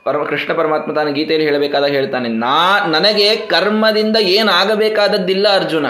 ಪರಮ 0.04 0.22
ಕೃಷ್ಣ 0.22 0.52
ಪರಮಾತ್ಮ 0.52 0.92
ತಾನು 0.92 1.12
ಗೀತೆಯಲ್ಲಿ 1.12 1.48
ಹೇಳಬೇಕಾದಾಗ 1.48 1.90
ಹೇಳ್ತಾನೆ, 1.90 2.28
ನಾ, 2.28 2.86
ನನಗೆ 2.86 3.36
ಕರ್ಮದಿಂದ 3.36 4.16
ಏನಾಗಬೇಕಾದದ್ದಿಲ್ಲ 4.16 5.54
ಅರ್ಜುನ. 5.54 5.86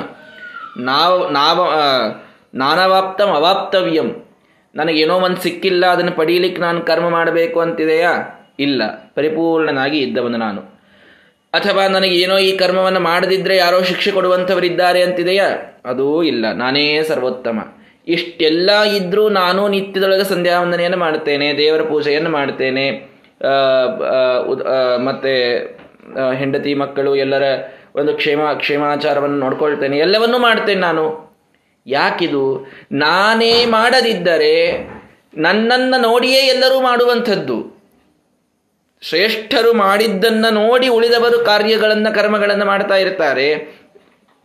ನಾವು, 0.76 1.28
ನಾವ 1.28 1.72
ನಾನವಾಪ್ತಂ 2.54 3.26
ಅವಾಪ್ತವ್ಯಂ. 3.26 4.26
ನನಗೇನೋ 4.74 5.14
ಒಂದು 5.14 5.36
ಸಿಕ್ಕಿಲ್ಲ, 5.36 5.86
ಅದನ್ನು 5.86 6.12
ಪಡೀಲಿಕ್ಕೆ 6.12 6.62
ನಾನು 6.62 6.80
ಕರ್ಮ 6.80 7.08
ಮಾಡಬೇಕು 7.08 7.60
ಅಂತಿದೆಯಾ? 7.60 8.12
ಇಲ್ಲ. 8.58 8.82
ಪರಿಪೂರ್ಣನಾಗಿ 9.14 9.98
ಇದ್ದವನು 9.98 10.38
ನಾನು. 10.38 10.79
ಅಥವಾ 11.52 11.84
ನನಗೆ 11.86 12.16
ಏನೋ 12.16 12.36
ಈ 12.38 12.50
ಕರ್ಮವನ್ನು 12.56 13.00
ಮಾಡದಿದ್ರೆ 13.00 13.54
ಯಾರೋ 13.56 13.78
ಶಿಕ್ಷೆ 13.82 14.10
ಕೊಡುವಂಥವರಿದ್ದಾರೆ 14.10 15.00
ಅಂತಿದೆಯಾ? 15.02 15.48
ಅದೂ 15.84 16.06
ಇಲ್ಲ, 16.22 16.44
ನಾನೇ 16.52 16.84
ಸರ್ವೋತ್ತಮ. 17.02 17.58
ಇಷ್ಟೆಲ್ಲ 18.08 18.70
ಇದ್ರೂ 18.98 19.24
ನಾನು 19.28 19.62
ನಿತ್ಯದೊಳಗೆ 19.68 20.24
ಸಂಧ್ಯಾವಂದನೆಯನ್ನು 20.24 20.98
ಮಾಡ್ತೇನೆ 20.98 21.46
ದೇವರ 21.58 21.82
ಪೂಜೆಯನ್ನು 21.82 22.30
ಮಾಡ್ತೇನೆ 22.30 22.86
ಮತ್ತೆ 25.08 25.34
ಹೆಂಡತಿ 26.38 26.72
ಮಕ್ಕಳು 26.74 27.10
ಎಲ್ಲರ 27.16 27.44
ಒಂದು 27.96 28.12
ಕ್ಷೇಮ, 28.14 28.40
ಕ್ಷೇಮಾಚಾರವನ್ನು 28.52 29.38
ನೋಡ್ಕೊಳ್ತೇನೆ, 29.38 29.96
ಎಲ್ಲವನ್ನೂ 29.98 30.38
ಮಾಡ್ತೇನೆ 30.38 30.80
ನಾನು. 30.80 31.04
ಯಾಕಿದು? 31.86 32.44
ನಾನೇ 33.04 33.54
ಮಾಡದಿದ್ದರೆ 33.66 34.54
ನನ್ನನ್ನು 35.36 35.98
ನೋಡಿಯೇ 36.00 36.40
ಎಲ್ಲರೂ 36.46 36.80
ಮಾಡುವಂಥದ್ದು. 36.80 37.58
ಶ್ರೇಷ್ಠರು 39.02 39.72
ಮಾಡಿದ್ದನ್ನು 39.72 40.50
ನೋಡಿ 40.54 40.88
ಉಳಿದವರು 40.88 41.44
ಕಾರ್ಯಗಳನ್ನು, 41.44 42.14
ಕರ್ಮಗಳನ್ನು 42.14 42.64
ಮಾಡ್ತಾ 42.64 42.96
ಇರ್ತಾರೆ. 42.96 43.78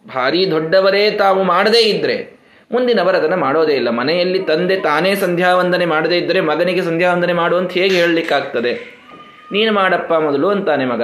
ಭಾರಿ 0.07 0.51
ದೊಡ್ಡವರೇ 0.51 1.11
ತಾವು 1.11 1.43
ಮಾಡದೇ 1.43 1.79
ಇದ್ದರೆ 1.79 2.39
ಮುಂದಿನವರು 2.71 3.17
ಅದನ್ನು 3.17 3.37
ಮಾಡೋದೇ 3.37 3.73
ಇಲ್ಲ. 3.73 3.89
ಮನೆಯಲ್ಲಿ 3.89 4.39
ತಂದೆ 4.39 4.79
ತಾನೇ 4.79 5.15
ಸಂಧ್ಯಾವಂದನೆ 5.15 5.85
ಮಾಡದೇ 5.85 6.17
ಇದ್ದರೆ 6.17 6.41
ಮಗನಿಗೆ 6.41 6.81
ಸಂಧ್ಯಾವಂದನೆ 6.81 7.33
ಮಾಡುವಂತ 7.33 7.71
ಹೇಗೆ 7.71 7.95
ಹೇಳಲಿಕ್ಕಾಗ್ತದೆ? 7.95 8.73
ನೀನು 9.51 9.71
ಮಾಡಪ್ಪ 9.73 10.13
ಮೊದಲು 10.13 10.49
ಅಂತಾನೆ 10.49 10.85
ಮಗ. 10.85 11.03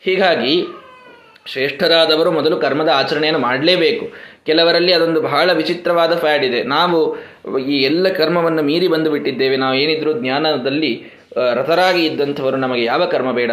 ಹೀಗಾಗಿ 0.00 0.66
ಶ್ರೇಷ್ಠರಾದವರು 1.46 2.30
ಮೊದಲು 2.30 2.56
ಕರ್ಮದ 2.56 2.88
ಆಚರಣೆಯನ್ನು 2.88 3.40
ಮಾಡಲೇಬೇಕು. 3.40 4.12
ಕೆಲವರಲ್ಲಿ 4.46 4.92
ಅದೊಂದು 4.92 5.20
ಬಹಳ 5.20 5.52
ವಿಚಿತ್ರವಾದ 5.52 6.18
ಫ್ಯಾಡ್ 6.18 6.44
ಇದೆ. 6.44 6.62
ನಾವು 6.62 7.18
ಈ 7.58 7.82
ಎಲ್ಲ 7.82 8.08
ಕರ್ಮವನ್ನು 8.08 8.62
ಮೀರಿ 8.62 8.88
ಬಂದು 8.88 9.10
ಬಿಟ್ಟಿದ್ದೇವೆ. 9.10 9.56
ನಾವು 9.56 9.74
ಏನಿದ್ರು 9.74 10.12
ಜ್ಞಾನದಲ್ಲಿ 10.12 11.19
ರಥರಾಗಿ 11.36 12.06
ಇದ್ದಂಥವರು 12.06 12.56
ನಮಗೆ 12.56 12.84
ಯಾವ 12.84 13.06
ಕರ್ಮ 13.06 13.32
ಬೇಡ 13.32 13.50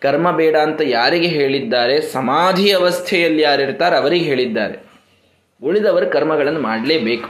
ಕರ್ಮ 0.00 0.30
ಬೇಡ 0.30 0.56
ಅಂತ 0.56 0.80
ಯಾರಿಗೆ 0.84 1.26
ಹೇಳಿದ್ದಾರೆ? 1.26 2.00
ಸಮಾಧಿ 2.00 2.72
ಅವಸ್ಥೆಯಲ್ಲಿ 2.72 3.42
ಯಾರಿರ್ತಾರೆ 3.42 3.96
ಅವರಿಗೆ 3.96 4.24
ಹೇಳಿದ್ದಾರೆ. 4.24 4.84
ಉಳಿದವರು 5.62 6.06
ಕರ್ಮಗಳನ್ನು 6.06 6.60
ಮಾಡಲೇಬೇಕು. 6.60 7.28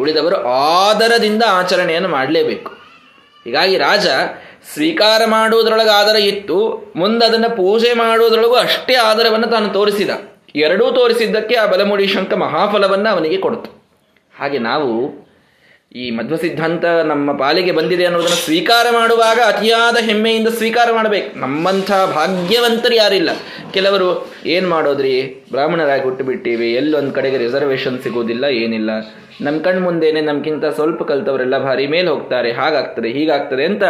ಉಳಿದವರು 0.00 0.36
ಆದರದಿಂದ 0.46 1.42
ಆಚರಣೆಯನ್ನು 1.48 2.08
ಮಾಡಲೇಬೇಕು. 2.08 2.70
ಹೀಗಾಗಿ 3.44 3.78
ರಾಜ 3.78 4.06
ಸ್ವೀಕಾರ 4.74 5.22
ಮಾಡುವುದರೊಳಗೆ 5.26 5.90
ಆದರ 5.90 6.16
ಇತ್ತು 6.16 6.92
ಮುಂದೆ 6.96 7.26
ಅದನ್ನು 7.26 7.56
ಪೂಜೆ 7.56 7.92
ಮಾಡುವುದರೊಳಗೂ 7.92 8.54
ಅಷ್ಟೇ 8.54 8.94
ಆದರವನ್ನು 8.94 9.46
ತಾನು 9.46 9.68
ತೋರಿಸಿದ. 9.68 10.10
ಎರಡೂ 10.54 10.90
ತೋರಿಸಿದ್ದಕ್ಕೆ 10.90 11.54
ಆ 11.54 11.66
ಬಲಮುಡಿ 11.66 12.06
ಶಂಕ 12.06 12.34
ಮಹಾಫಲವನ್ನು 12.34 13.08
ಅವನಿಗೆ 13.08 13.36
ಕೊಡ್ತು. 13.36 13.82
ಹಾಗೆ 14.40 14.58
ನಾವು 14.58 15.24
ಈ 15.94 16.10
ಮಧ್ವ 16.10 16.36
ಸಿದ್ಧಾಂತ 16.36 16.84
ನಮ್ಮ 16.84 17.36
ಪಾಲಿಗೆ 17.36 17.72
ಬಂದಿದೆ 17.72 18.04
ಅನ್ನೋದನ್ನು 18.04 18.38
ಸ್ವೀಕಾರ 18.44 18.86
ಮಾಡುವಾಗ 18.90 19.38
ಅತಿಯಾದ 19.46 19.96
ಹೆಮ್ಮೆಯಿಂದ 20.04 20.48
ಸ್ವೀಕಾರ 20.48 20.88
ಮಾಡಬೇಕು. 20.92 21.38
ನಮ್ಮಂಥ 21.38 21.90
ಭಾಗ್ಯವಂತರು 21.90 22.94
ಯಾರಿಲ್ಲ. 22.94 23.30
ಕೆಲವರು 23.72 24.08
ಏನು 24.46 24.68
ಮಾಡೋದ್ರಿ? 24.68 25.44
ಬ್ರಾಹ್ಮಣರಾಗಿ 25.50 26.02
ಹುಟ್ಟು 26.02 26.24
ಬಿಟ್ಟಿವಿ 26.24 26.72
ಎಲ್ಲೊಂದು 26.74 27.12
ಕಡೆಗೆ 27.12 27.38
ರಿಸರ್ವೇಷನ್ 27.38 28.00
ಸಿಗೋದಿಲ್ಲ, 28.02 28.44
ಏನಿಲ್ಲ. 28.44 28.90
ನಮ್ಮ 29.40 29.56
ಕಣ್ಣು 29.62 29.80
ಮುಂದೇನೆ 29.80 30.20
ನಮ್ಗಿಂತ 30.20 30.64
ಸ್ವಲ್ಪ 30.64 31.02
ಕಲ್ತವರೆಲ್ಲ 31.02 31.58
ಭಾರಿ 31.58 31.86
ಮೇಲೆ 31.86 32.08
ಹೋಗ್ತಾರೆ. 32.08 32.52
ಹಾಗಾಗ್ತದೆ, 32.52 33.08
ಹೀಗಾಗ್ತದೆ 33.08 33.64
ಅಂತ 33.64 33.82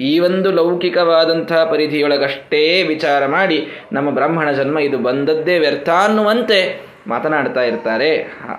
ಈ 0.00 0.18
ಒಂದು 0.18 0.50
ಲೌಕಿಕವಾದಂಥ 0.52 1.52
ಪರಿಧಿಯೊಳಗಷ್ಟೇ 1.52 2.82
ವಿಚಾರ 2.82 3.26
ಮಾಡಿ 3.26 3.66
ನಮ್ಮ 3.92 4.10
ಬ್ರಾಹ್ಮಣ 4.10 4.50
ಜನ್ಮ 4.52 4.78
ಇದು 4.78 4.98
ಬಂದದ್ದೇ 4.98 5.58
ವ್ಯರ್ಥ 5.58 5.88
ಅನ್ನುವಂತೆ 5.88 6.60
ಮಾತನಾಡ್ತಾ 7.06 7.62
ಇರ್ತಾರೆ. 7.62 8.12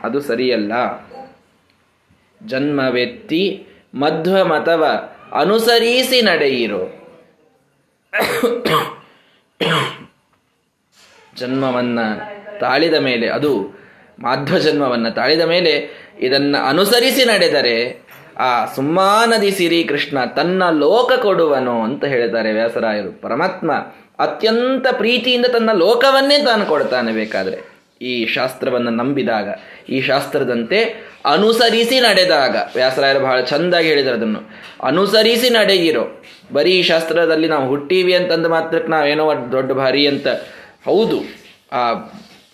ಅದು 0.04 0.20
ಸರಿಯಲ್ಲ. 0.20 0.74
ಜನ್ಮವೆತ್ತಿ 2.46 3.68
ಮಧ್ವ 3.96 4.46
ಮತವ 4.46 4.86
ಅನುಸರಿಸಿ 5.34 6.22
ನಡೆಯಿರು. 6.22 7.02
ಜನ್ಮವನ್ನ 11.36 12.00
ತಾಳಿದ 12.60 12.94
ಮೇಲೆ, 12.94 13.28
ಅದು 13.28 13.60
ಮಾಧ್ವ 14.20 14.58
ಜನ್ಮವನ್ನ 14.58 15.10
ತಾಳಿದ 15.10 15.42
ಮೇಲೆ 15.42 15.90
ಇದನ್ನ 16.20 16.56
ಅನುಸರಿಸಿ 16.70 17.26
ನಡೆದರೆ, 17.26 18.02
ಆ 18.38 18.66
ಸುಮ್ಮಾನದಿ 18.66 19.52
ಸಿರಿ 19.52 19.84
ಕೃಷ್ಣ 19.84 20.26
ತನ್ನ 20.26 20.70
ಲೋಕ 20.70 21.20
ಕೊಡುವನು 21.20 21.84
ಅಂತ 21.84 22.06
ಹೇಳ್ತಾರೆ 22.06 22.54
ವ್ಯಾಸರಾಯರು. 22.54 23.22
ಪರಮಾತ್ಮ 23.22 23.72
ಅತ್ಯಂತ 24.20 24.88
ಪ್ರೀತಿಯಿಂದ 24.92 25.46
ತನ್ನ 25.46 25.72
ಲೋಕವನ್ನೇ 25.72 26.46
ತಾನು 26.46 26.66
ಕೊಡ್ತಾನೆ 26.66 27.12
ಬೇಕಾದ್ರೆ. 27.12 27.71
ಈ 28.02 28.14
ಶಾಸ್ತ್ರವನ್ನು 28.26 28.92
ನಂಬಿದಾಗ, 28.92 29.48
ಈ 29.90 29.98
ಶಾಸ್ತ್ರದಂತೆ 30.02 30.80
ಅನುಸರಿಸಿ 31.26 32.00
ನಡೆದಾಗ, 32.00 32.56
ವ್ಯಾಸರಾಯರು 32.76 33.20
ಬಹಳ 33.20 33.40
ಚಂದಾಗಿ 33.42 33.88
ಹೇಳಿದರು 33.88 34.14
ಅದನ್ನು. 34.14 34.42
ಅನುಸರಿಸಿ 34.84 35.50
ನಡೆಯಿರೋ, 35.50 36.06
ಬರೀ 36.54 36.76
ಶಾಸ್ತ್ರದಲ್ಲಿ 36.84 37.48
ನಾವು 37.48 37.68
ಹುಟ್ಟೀವಿ 37.68 38.14
ಅಂತಂದು 38.14 38.50
ಮಾತ್ರಕ್ಕೆ 38.50 38.92
ನಾವೇನೋ 38.92 39.26
ದೊಡ್ಡ 39.52 39.72
ಭಾರಿ 39.72 40.04
ಅಂತ. 40.08 40.28
ಹೌದು, 40.86 41.18
ಆ 41.72 41.84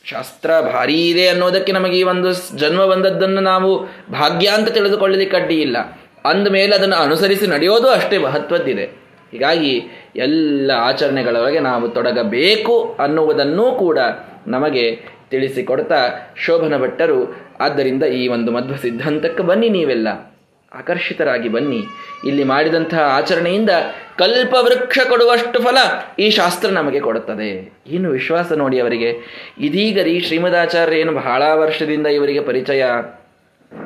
ಶಾಸ್ತ್ರ 0.06 0.50
ಭಾರಿ 0.62 1.10
ಇದೆ 1.10 1.24
ಅನ್ನೋದಕ್ಕೆ 1.27 1.72
ನಮಗೆ 1.72 1.96
ಈ 2.00 2.04
ಒಂದು 2.04 2.30
ಜನ್ಮ 2.58 2.82
ಬಂದದ್ದನ್ನು 2.86 3.42
ನಾವು 3.42 3.72
ಭಾಗ್ಯ 4.12 4.48
ಅಂತ 4.48 4.70
ತಿಳಿದುಕೊಳ್ಳಲಿಕ್ಕೆ 4.70 5.38
ಅಡ್ಡಿ 5.38 5.58
ಇಲ್ಲ 5.62 5.77
ಅಂದಮೇಲೆ 6.25 6.74
ಅದನ್ನು 6.75 6.96
ಅನುಸರಿಸಿ 6.96 7.46
ನಡೆಯೋದು 7.48 7.88
ಅಷ್ಟೇ 7.88 8.18
ಮಹತ್ವದ್ದಿದೆ. 8.18 8.86
ಹೀಗಾಗಿ 9.32 9.74
ಎಲ್ಲ 10.16 10.72
ಆಚರಣೆಗಳೊಳಗೆ 10.80 11.60
ನಾವು 11.60 11.86
ತೊಡಗಬೇಕು 11.89 12.75
ಅನ್ನುವುದನ್ನೂ 13.00 13.66
ಕೂಡ 13.72 14.00
ನಮಗೆ 14.48 14.86
ತಿಳಿಸಿಕೊಡ್ತಾ 15.31 16.34
ಶೋಭನ 16.38 16.77
ಭಟ್ಟರು, 16.77 17.36
ಆದ್ದರಿಂದ 17.60 18.03
ಈ 18.03 18.27
ಒಂದು 18.27 18.51
ಮಧ್ವ 18.51 18.75
ಸಿದ್ಧಾಂತಕ್ಕೆ 18.75 19.43
ಬನ್ನಿ 19.43 19.69
ನೀವೆಲ್ಲ. 19.69 20.38
ಆಕರ್ಷಿತರಾಗಿ 20.74 21.50
ಬನ್ನಿ. 21.50 21.84
ಇಲ್ಲಿ 22.25 22.43
ಮಾಡಿದಂತಹ 22.43 23.00
ಆಚರಣೆಯಿಂದ 23.00 23.69
ಕಲ್ಪವೃಕ್ಷ 24.17 25.00
ಕೊಡುವಷ್ಟು 25.10 25.60
ಫಲ 25.60 25.77
ಈ 26.19 26.29
ಶಾಸ್ತ್ರ 26.29 26.69
ನಮಗೆ 26.69 27.00
ಕೊಡುತ್ತದೆ. 27.00 27.74
ಏನು 27.88 28.10
ವಿಶ್ವಾಸ 28.10 28.51
ನೋಡಿ 28.51 28.79
ಅವರಿಗೆ. 28.79 29.13
ಇದೀಗ 29.60 30.00
ರೀ 30.00 30.19
ಶ್ರೀಮದಾಚಾರ್ಯ 30.19 30.98
ಏನು 30.98 31.12
ಬಹಳ 31.12 31.43
ವರ್ಷದಿಂದ 31.53 32.07
ಇವರಿಗೆ 32.07 32.39
ಪರಿಚಯ. 32.39 32.86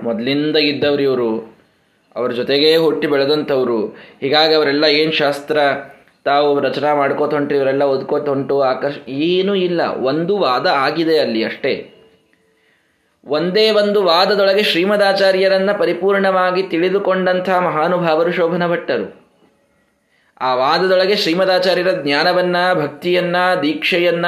ಮೊದಲಿಂದ 0.03 0.55
ಇದ್ದವರು 0.55 1.01
ಇವರು. 1.01 1.57
ಅವ್ರ 2.15 2.31
ಜೊತೆಗೇ 2.31 2.75
ಹುಟ್ಟಿ 2.75 3.07
ಬೆಳೆದಂಥವ್ರು. 3.07 3.87
ಹೀಗಾಗಿ 4.21 4.53
ಅವರೆಲ್ಲ 4.53 4.83
ಏನು 4.83 5.11
ಶಾಸ್ತ್ರ? 5.11 5.57
ತಾವು 6.23 6.59
ರಚನಾ 6.59 6.95
ಮಾಡ್ಕೋತ 6.95 7.33
ಹೊಂಟ್ರಿ, 7.33 7.57
ಇವರೆಲ್ಲ 7.57 7.83
ಓದ್ಕೋತ 7.83 8.29
ಹೊಂಟು 8.29 8.61
ಆಕರ್ಷ 8.61 8.95
ಏನೂ 9.07 9.55
ಇಲ್ಲ. 9.55 9.81
ಒಂದು 9.81 10.37
ವಾದ 10.37 10.67
ಆಗಿದೆ 10.67 11.19
ಅಲ್ಲಿ 11.19 11.43
ಅಷ್ಟೇ. 11.43 11.93
ಒಂದೇ 13.25 13.71
ಒಂದು 13.71 14.03
ವಾದದೊಳಗೆ 14.03 14.63
ಶ್ರೀಮದಾಚಾರ್ಯರನ್ನ 14.63 15.69
ಪರಿಪೂರ್ಣವಾಗಿ 15.79 16.63
ತಿಳಿದುಕೊಂಡಂಥ 16.63 17.49
ಮಹಾನುಭಾವರು 17.49 18.31
ಶೋಭನ 18.31 18.71
ಭಟ್ಟರು 18.71 19.21
ಆ 20.41 20.55
ವಾದದೊಳಗೆ 20.55 21.15
ಶ್ರೀಮದಾಚಾರ್ಯರ 21.15 21.91
ಜ್ಞಾನವನ್ನ, 21.91 22.55
ಭಕ್ತಿಯನ್ನ, 22.73 23.35
ದೀಕ್ಷೆಯನ್ನ, 23.61 24.25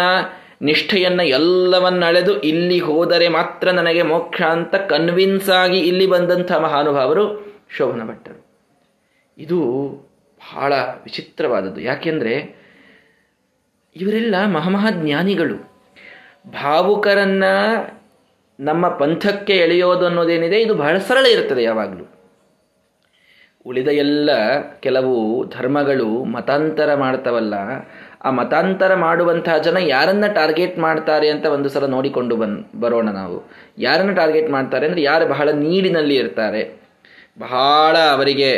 ನಿಷ್ಠೆಯನ್ನ 0.61 1.19
ಎಲ್ಲವನ್ನಳೆದು 1.19 2.41
ಇಲ್ಲಿ 2.41 2.79
ಹೋದರೆ 2.79 3.27
ಮಾತ್ರ 3.27 3.71
ನನಗೆ 3.71 4.01
ಮೋಕ್ಷ 4.01 4.41
ಅಂತ 4.41 4.75
ಕನ್ವಿನ್ಸ್ 4.75 5.49
ಆಗಿ 5.49 5.79
ಇಲ್ಲಿ 5.79 6.07
ಬಂದಂಥ 6.07 6.51
ಮಹಾನುಭಾವರು 6.51 7.55
ಶೋಭನ 7.77 8.07
ಭಟ್ಟರು 8.07 8.45
ಇದು 9.37 9.59
ಬಹಳ 10.43 10.73
ವಿಚಿತ್ರವಾದದ್ದು. 10.73 11.81
ಯಾಕೆಂದರೆ 11.81 12.35
ಇವರೆಲ್ಲ 13.95 14.35
ಮಹಾಮಹಾಜ್ಞಾನಿಗಳು. 14.45 15.57
ಭಾವುಕರನ್ನು 16.61 17.53
ನಮ್ಮ 18.59 18.87
ಪಂಥಕ್ಕೆ 18.87 19.55
ಎಳೆಯೋದು 19.57 20.05
ಅನ್ನೋದೇನಿದೆ, 20.05 20.57
ಇದು 20.61 20.73
ಬಹಳ 20.75 20.97
ಸರಳ 20.97 21.25
ಇರುತ್ತದೆ 21.25 21.63
ಯಾವಾಗಲೂ. 21.63 22.05
ಉಳಿದ 23.65 23.87
ಎಲ್ಲ 23.87 24.29
ಕೆಲವು 24.79 25.13
ಧರ್ಮಗಳು 25.49 26.07
ಮತಾಂತರ 26.23 26.95
ಮಾಡ್ತವಲ್ಲ, 26.95 27.53
ಆ 28.25 28.29
ಮತಾಂತರ 28.29 28.93
ಮಾಡುವಂತಹ 28.95 29.57
ಜನ 29.57 29.77
ಯಾರನ್ನ 29.87 30.27
ಟಾರ್ಗೆಟ್ 30.27 30.79
ಮಾಡ್ತಾರೆ 30.79 31.29
ಅಂತ 31.29 31.45
ಒಂದು 31.45 31.69
ಸಲ 31.69 31.85
ನೋಡಿಕೊಂಡು 31.85 32.35
ಬನ್, 32.35 32.57
ಬರೋಣ 32.75 33.09
ನಾವು. 33.11 33.37
ಯಾರನ್ನ 33.77 34.13
ಟಾರ್ಗೆಟ್ 34.13 34.49
ಮಾಡ್ತಾರೆ 34.49 34.85
ಅಂದರೆ 34.85 35.01
ಯಾರು 35.01 35.27
ಬಹಳ 35.27 35.49
ನೀರಿನಲ್ಲಿ 35.51 36.15
ಇರ್ತಾರೆ. 36.15 36.82
ಬಹಳ 37.37 37.95
ಅವರಿಗೆ 38.15 38.49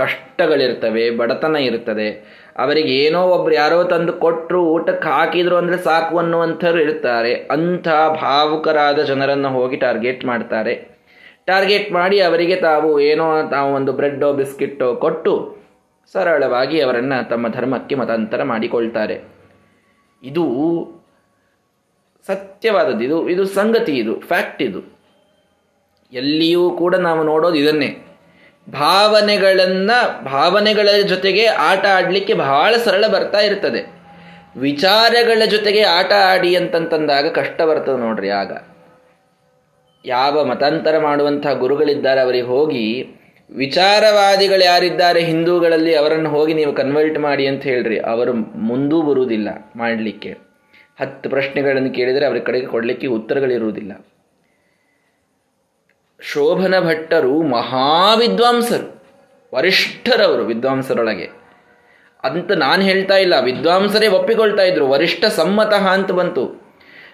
ಕಷ್ಟಗಳಿರ್ತವೆ, 0.00 1.04
ಬಡತನ 1.20 1.56
ಇರ್ತದೆ. 1.68 2.08
ಅವರಿಗೆ 2.64 2.92
ಏನೋ 3.04 3.20
ಒಬ್ರು 3.36 3.54
ಯಾರೋ 3.54 3.78
ತಂದು 3.92 4.12
ಕೊಟ್ಟರು 4.24 4.60
ಊಟಕ್ಕೆ 4.74 5.08
ಹಾಕಿದ್ರು 5.08 5.56
ಅಂದರೆ 5.56 5.78
ಸಾಕು 5.86 6.14
ಅನ್ನುವಂಥವ್ರು 6.18 6.80
ಇರ್ತಾರೆ. 6.80 7.32
ಅಂಥ 7.54 7.88
ಭಾವುಕರಾದ 8.22 8.98
ಜನರನ್ನು 9.10 9.50
ಹೋಗಿ 9.56 9.76
ಟಾರ್ಗೆಟ್ 9.84 10.22
ಮಾಡ್ತಾರೆ. 10.30 10.74
ಟಾರ್ಗೆಟ್ 11.46 11.88
ಮಾಡಿ 11.92 12.16
ಅವರಿಗೆ 12.28 12.56
ತಾವು 12.68 12.90
ಏನೋ 13.10 13.26
ತಾವು 13.50 13.70
ಒಂದು 13.78 13.92
ಬ್ರೆಡ್ಡೋ, 13.92 14.28
ಬಿಸ್ಕಿಟ್ಟೋ 14.32 14.88
ಕೊಟ್ಟು 15.04 15.32
ಸರಳವಾಗಿ 16.12 16.76
ಅವರನ್ನು 16.80 17.18
ತಮ್ಮ 17.28 17.48
ಧರ್ಮಕ್ಕೆ 17.48 17.94
ಮತಾಂತರ 18.00 18.42
ಮಾಡಿಕೊಳ್ತಾರೆ. 18.52 19.16
ಇದು 20.22 20.44
ಸತ್ಯವಾದದ್ದು. 22.26 23.02
ಇದು 23.08 23.18
ಇದು 23.34 23.44
ಸಂಗತಿ 23.58 23.94
ಇದು, 24.02 24.14
ಫ್ಯಾಕ್ಟ್ 24.30 24.62
ಇದು. 24.68 24.80
ಎಲ್ಲಿಯೂ 26.12 26.70
ಕೂಡ 26.70 26.94
ನಾವು 26.94 27.22
ನೋಡೋದು 27.22 27.54
ಇದನ್ನೇ. 27.54 27.98
ಭಾವನೆಗಳನ್ನು, 28.70 30.24
ಭಾವನೆಗಳ 30.24 30.88
ಜೊತೆಗೆ 31.08 31.46
ಆಟ 31.46 31.86
ಆಡಲಿಕ್ಕೆ 31.86 32.34
ಬಹಳ 32.34 32.74
ಸರಳ 32.84 33.06
ಬರ್ತಾ 33.06 33.40
ಇರ್ತದೆ. 33.40 33.96
ವಿಚಾರಗಳ 34.56 35.44
ಜೊತೆಗೆ 35.44 35.82
ಆಟ 35.82 36.12
ಆಡಿ 36.12 36.56
ಅಂತಂತಂದಾಗ 36.56 37.28
ಕಷ್ಟ 37.28 37.62
ಬರ್ತದೆ 37.62 38.00
ನೋಡ್ರಿ 38.00 38.30
ಆಗ. 38.30 38.52
ಯಾವ 40.04 40.44
ಮತಾಂತರ 40.44 40.98
ಮಾಡುವಂತಹ 40.98 41.52
ಗುರುಗಳಿದ್ದಾರೆ 41.52 42.20
ಅವರಿಗೆ 42.20 42.44
ಹೋಗಿ, 42.44 43.06
ವಿಚಾರವಾದಿಗಳು 43.50 44.64
ಯಾರಿದ್ದಾರೆ 44.64 45.20
ಹಿಂದೂಗಳಲ್ಲಿ 45.20 45.94
ಅವರನ್ನು 45.94 46.30
ಹೋಗಿ 46.30 46.54
ನೀವು 46.54 46.72
ಕನ್ವರ್ಟ್ 46.72 47.18
ಮಾಡಿ 47.18 47.46
ಅಂತ 47.46 47.62
ಹೇಳ್ರಿ. 47.62 47.98
ಅವರು 48.00 48.32
ಮುಂದೂ 48.56 49.02
ಬರುವುದಿಲ್ಲ 49.02 49.48
ಮಾಡಲಿಕ್ಕೆ. 49.76 50.36
ಹತ್ತು 51.00 51.30
ಪ್ರಶ್ನೆಗಳನ್ನು 51.30 51.90
ಕೇಳಿದರೆ 51.90 52.26
ಅವರ 52.26 52.38
ಕಡೆಗೆ 52.38 52.66
ಕೊಡಲಿಕ್ಕೆ 52.66 53.06
ಉತ್ತರಗಳಿರುವುದಿಲ್ಲ. 53.06 53.92
ಶೋಭನ 56.20 56.74
ಭಟ್ಟರು 56.80 57.42
ಮಹಾವಿದ್ವಾಂಸರು, 57.42 59.04
ವರಿಷ್ಠರವರು 59.54 60.44
ವಿದ್ವಾಂಸರೊಳಗೆ. 60.44 61.28
ಅಂತ 62.24 62.52
ನಾನು 62.52 62.82
ಹೇಳ್ತಾ 62.82 63.16
ಇಲ್ಲ, 63.16 63.34
ವಿದ್ವಾಂಸರೇ 63.40 64.06
ಒಪ್ಪಿಕೊಳ್ತಾ 64.06 64.62
ಇದ್ರು, 64.62 64.88
ವರಿಷ್ಠ 64.88 65.24
ಸಮ್ಮತಃ 65.24 65.88
ಅಂತ 65.88 66.12
ಬಂತು. 66.12 66.66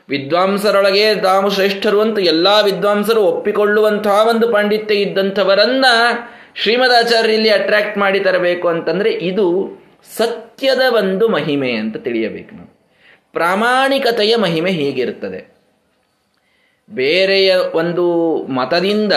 ವಿದ್ವಾಂಸರೊಳಗೆ 0.09 1.14
ತಾವು 1.14 1.50
ಶ್ರೇಷ್ಠರು 1.50 2.00
ಅಂತ 2.00 2.18
ಎಲ್ಲ 2.18 2.49
ವಿದ್ವಾಂಸರು 2.64 3.23
ಒಪ್ಪಿಕೊಳ್ಳುವಂತಹ 3.23 4.28
ಒಂದು 4.28 4.52
ಪಾಂಡಿತ್ಯ 4.52 4.94
ಇದ್ದಂಥವರನ್ನ 4.94 5.85
ಶ್ರೀಮದಾಚಾರ್ಯ 6.54 7.35
ಇಲ್ಲಿ 7.35 7.49
ಅಟ್ರಾಕ್ಟ್ 7.49 7.99
ಮಾಡಿ 7.99 8.21
ತರಬೇಕು 8.21 8.68
ಅಂತಂದ್ರೆ 8.68 9.11
ಇದು 9.12 9.68
ಸತ್ಯದ 10.16 10.80
ಒಂದು 10.94 11.28
ಮಹಿಮೆ 11.28 11.73
ಅಂತ 11.73 11.97
ತಿಳಿಯಬೇಕು 11.97 12.75
ಪ್ರಾಮಾಣಿಕತೆಯ 13.32 14.37
ಮಹಿಮೆ 14.37 14.71
ಹೀಗಿರುತ್ತದೆ? 14.71 15.62
ಬೇರೆಯ 16.94 17.56
ಒಂದು 17.75 18.37
ಮತದಿಂದ 18.46 19.12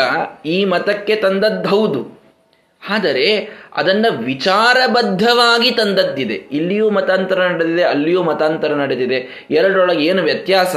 ಈ 0.45 0.65
ಮತಕ್ಕೆ 0.65 1.15
ತಂದದ್ದು 1.15 1.69
ಹೌದು. 1.69 2.15
ಆದರೆ 2.89 3.49
ಅದನ್ನು 3.75 4.17
ವಿಚಾರಬದ್ಧವಾಗಿ 4.17 5.71
ತಂದದ್ದಿದೆ. 5.71 6.33
ಇಲ್ಲಿಯೂ 6.33 6.89
ಮತಾಂತರ 6.89 7.41
ನಡೆದಿದೆ, 7.41 7.83
ಅಲ್ಲಿಯೂ 7.83 8.23
ಮತಾಂತರ 8.23 8.73
ನಡೆದಿದೆ. 8.73 9.47
ಎರಡರೊಳಗೆ 9.51 10.05
ಏನು 10.05 10.23
ವ್ಯತ್ಯಾಸ? 10.23 10.75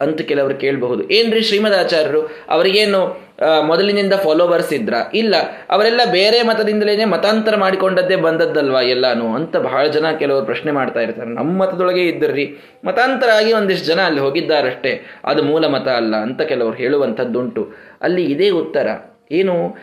ಅಂತ 0.00 0.20
ಕೆಲವರು 0.20 0.54
ಕೇಳಬಹುದು. 0.54 1.10
ಏನ್ರಿ 1.10 1.42
ಶ್ರೀಮದಾಚಾರ್ಯರು? 1.42 2.30
ಅವರಿಗೇನು 2.48 3.30
ಮೊದಲಿನಿಂದ 3.62 4.14
ಫಾಲೋವರ್ಸ್ 4.14 4.72
ಇದ್ರ? 4.72 4.94
ಇಲ್ಲ. 5.14 5.34
ಅವರೆಲ್ಲ 5.70 6.00
ಬೇರೆ 6.12 6.42
ಮತದಿಂದಲೇ 6.42 7.04
ಮತಾಂತರ 7.04 7.56
ಮಾಡಿಕೊಂಡದ್ದೇ 7.56 8.16
ಬಂದದ್ದಲ್ವಾ 8.16 8.80
ಎಲ್ಲಾನು? 8.80 9.34
ಅಂತ 9.34 9.56
ಬಹಳ 9.56 9.86
ಜನ 9.86 10.10
ಕೆಲವರು 10.10 10.44
ಪ್ರಶ್ನೆ 10.44 10.72
ಮಾಡ್ತಾ 10.72 11.00
ಇರ್ತಾರೆ. 11.00 11.30
ನಮ್ಮ 11.30 11.62
ಮತದೊಳಗೆ 11.62 12.06
ಇದ್ದರ್ರಿ. 12.06 12.56
ಮತಾಂತರ 12.84 13.28
ಆಗಿ 13.28 13.52
ಒಂದಿಷ್ಟು 13.52 13.86
ಜನ 13.86 14.00
ಅಲ್ಲಿ 14.00 14.20
ಹೋಗಿದ್ದಾರಷ್ಟೇ. 14.20 15.06
ಅದು 15.24 15.42
ಮೂಲ 15.42 15.66
ಮತ 15.66 15.88
ಅಲ್ಲ 15.88 16.16
ಅಂತ 16.16 16.42
ಕೆಲವರು 16.42 16.74
ಹೇಳುವಂಥದ್ದುಂಟು. 16.74 17.72
ಅಲ್ಲಿ 18.00 18.24
ಇದೇ 18.24 18.50
ಉತ್ತರ. 18.50 18.88
ಏನು? 19.32 19.76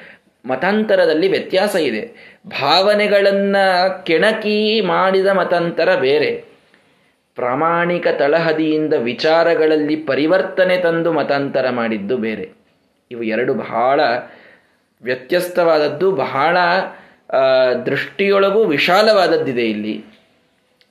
ಮತಾಂತರದಲ್ಲಿ 0.45 1.27
ವ್ಯತ್ಯಾಸ 1.27 1.75
ಇದೆ. 1.75 2.33
ಭಾವನೆಗಳನ್ನು 2.47 4.05
ಕೆಣಕಿ 4.05 4.81
ಮಾಡಿದ 4.81 5.27
ಮತಾಂತರ 5.27 5.95
ಬೇರೆ. 5.95 6.46
ಪ್ರಾಮಾಣಿಕ 7.37 8.07
ತಳಹದಿಯಿಂದ 8.19 8.93
ವಿಚಾರಗಳಲ್ಲಿ 9.03 9.95
ಪರಿವರ್ತನೆ 9.95 10.77
ತಂದು 10.77 11.11
ಮತಾಂತರ 11.13 11.69
ಮಾಡಿದ್ದು 11.69 12.17
ಬೇರೆ. 12.17 12.45
ಇವು 13.11 13.23
ಎರಡು 13.23 13.53
ಬಹಳ 13.53 13.99
ವ್ಯತ್ಯಸ್ತವಾದದ್ದು, 15.01 16.07
ಬಹಳ 16.11 16.57
ದೃಷ್ಟಿಯೊಳಗೂ 17.85 18.61
ವಿಶಾಲವಾದದ್ದಿದೆ 18.65 19.65
ಇಲ್ಲಿ. 19.69 19.95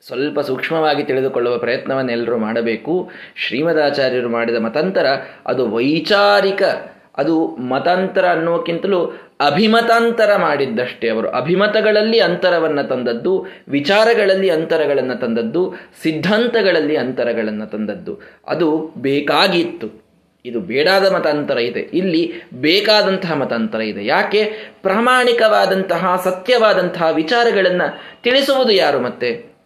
ಸ್ವಲ್ಪ 0.06 0.40
ಸೂಕ್ಷ್ಮವಾಗಿ 0.40 1.02
ತಿಳಿದುಕೊಳ್ಳುವ 1.04 1.54
ಪ್ರಯತ್ನವನ್ನೆಲ್ಲರೂ 1.58 2.36
ಮಾಡಬೇಕು. 2.38 2.94
ಶ್ರೀಮದಾಚಾರ್ಯರು 3.36 4.28
ಮಾಡಿದ 4.28 4.58
ಮತಾಂತರ 4.64 5.06
ಅದು 5.46 5.62
ವೈಚಾರಿಕ, 5.70 6.62
ಅದು 7.16 7.34
ಮತಾಂತರ 7.72 8.26
ಅನ್ನೋಕ್ಕಿಂತಲೂ 8.30 9.00
ಅಭಿಮತಾಂತರ 9.40 10.36
ಮಾಡಿದ್ದಷ್ಟೇ 10.36 11.08
ಅವರು. 11.08 11.28
ಅಭಿಮತಗಳಲ್ಲಿ 11.28 12.20
ಅಂತರವನ್ನು 12.20 12.88
ತಂದದ್ದು, 12.88 13.46
ವಿಚಾರಗಳಲ್ಲಿ 13.68 14.50
ಅಂತರಗಳನ್ನು 14.50 15.20
ತಂದದ್ದು, 15.20 15.74
ಸಿದ್ಧಾಂತಗಳಲ್ಲಿ 16.02 16.96
ಅಂತರಗಳನ್ನು 16.96 17.66
ತಂದದ್ದು. 17.66 18.20
ಅದು 18.46 18.92
ಬೇಕಾಗಿತ್ತು. 18.96 20.06
ಇದು 20.44 20.60
ಬೇಡಾದ 20.60 21.14
ಮತಾಂತರ 21.14 21.58
ಇದೆ. 21.58 21.80
ಇಲ್ಲಿ 21.80 22.32
ಬೇಕಾದಂತಹ 22.54 23.32
ಮತಾಂತರ 23.32 23.80
ಇದೆ. 23.80 24.06
ಯಾಕೆ? 24.06 24.52
ಪ್ರಾಮಾಣಿಕವಾದಂತಹ, 24.82 26.20
ಸತ್ಯವಾದಂತಹ 26.24 27.08
ವಿಚಾರಗಳನ್ನು 27.12 28.00
ತಿಳಿಸುವುದು 28.22 28.72
ಯಾರು 28.72 29.00
ಮತ್ತೆ? 29.00 29.56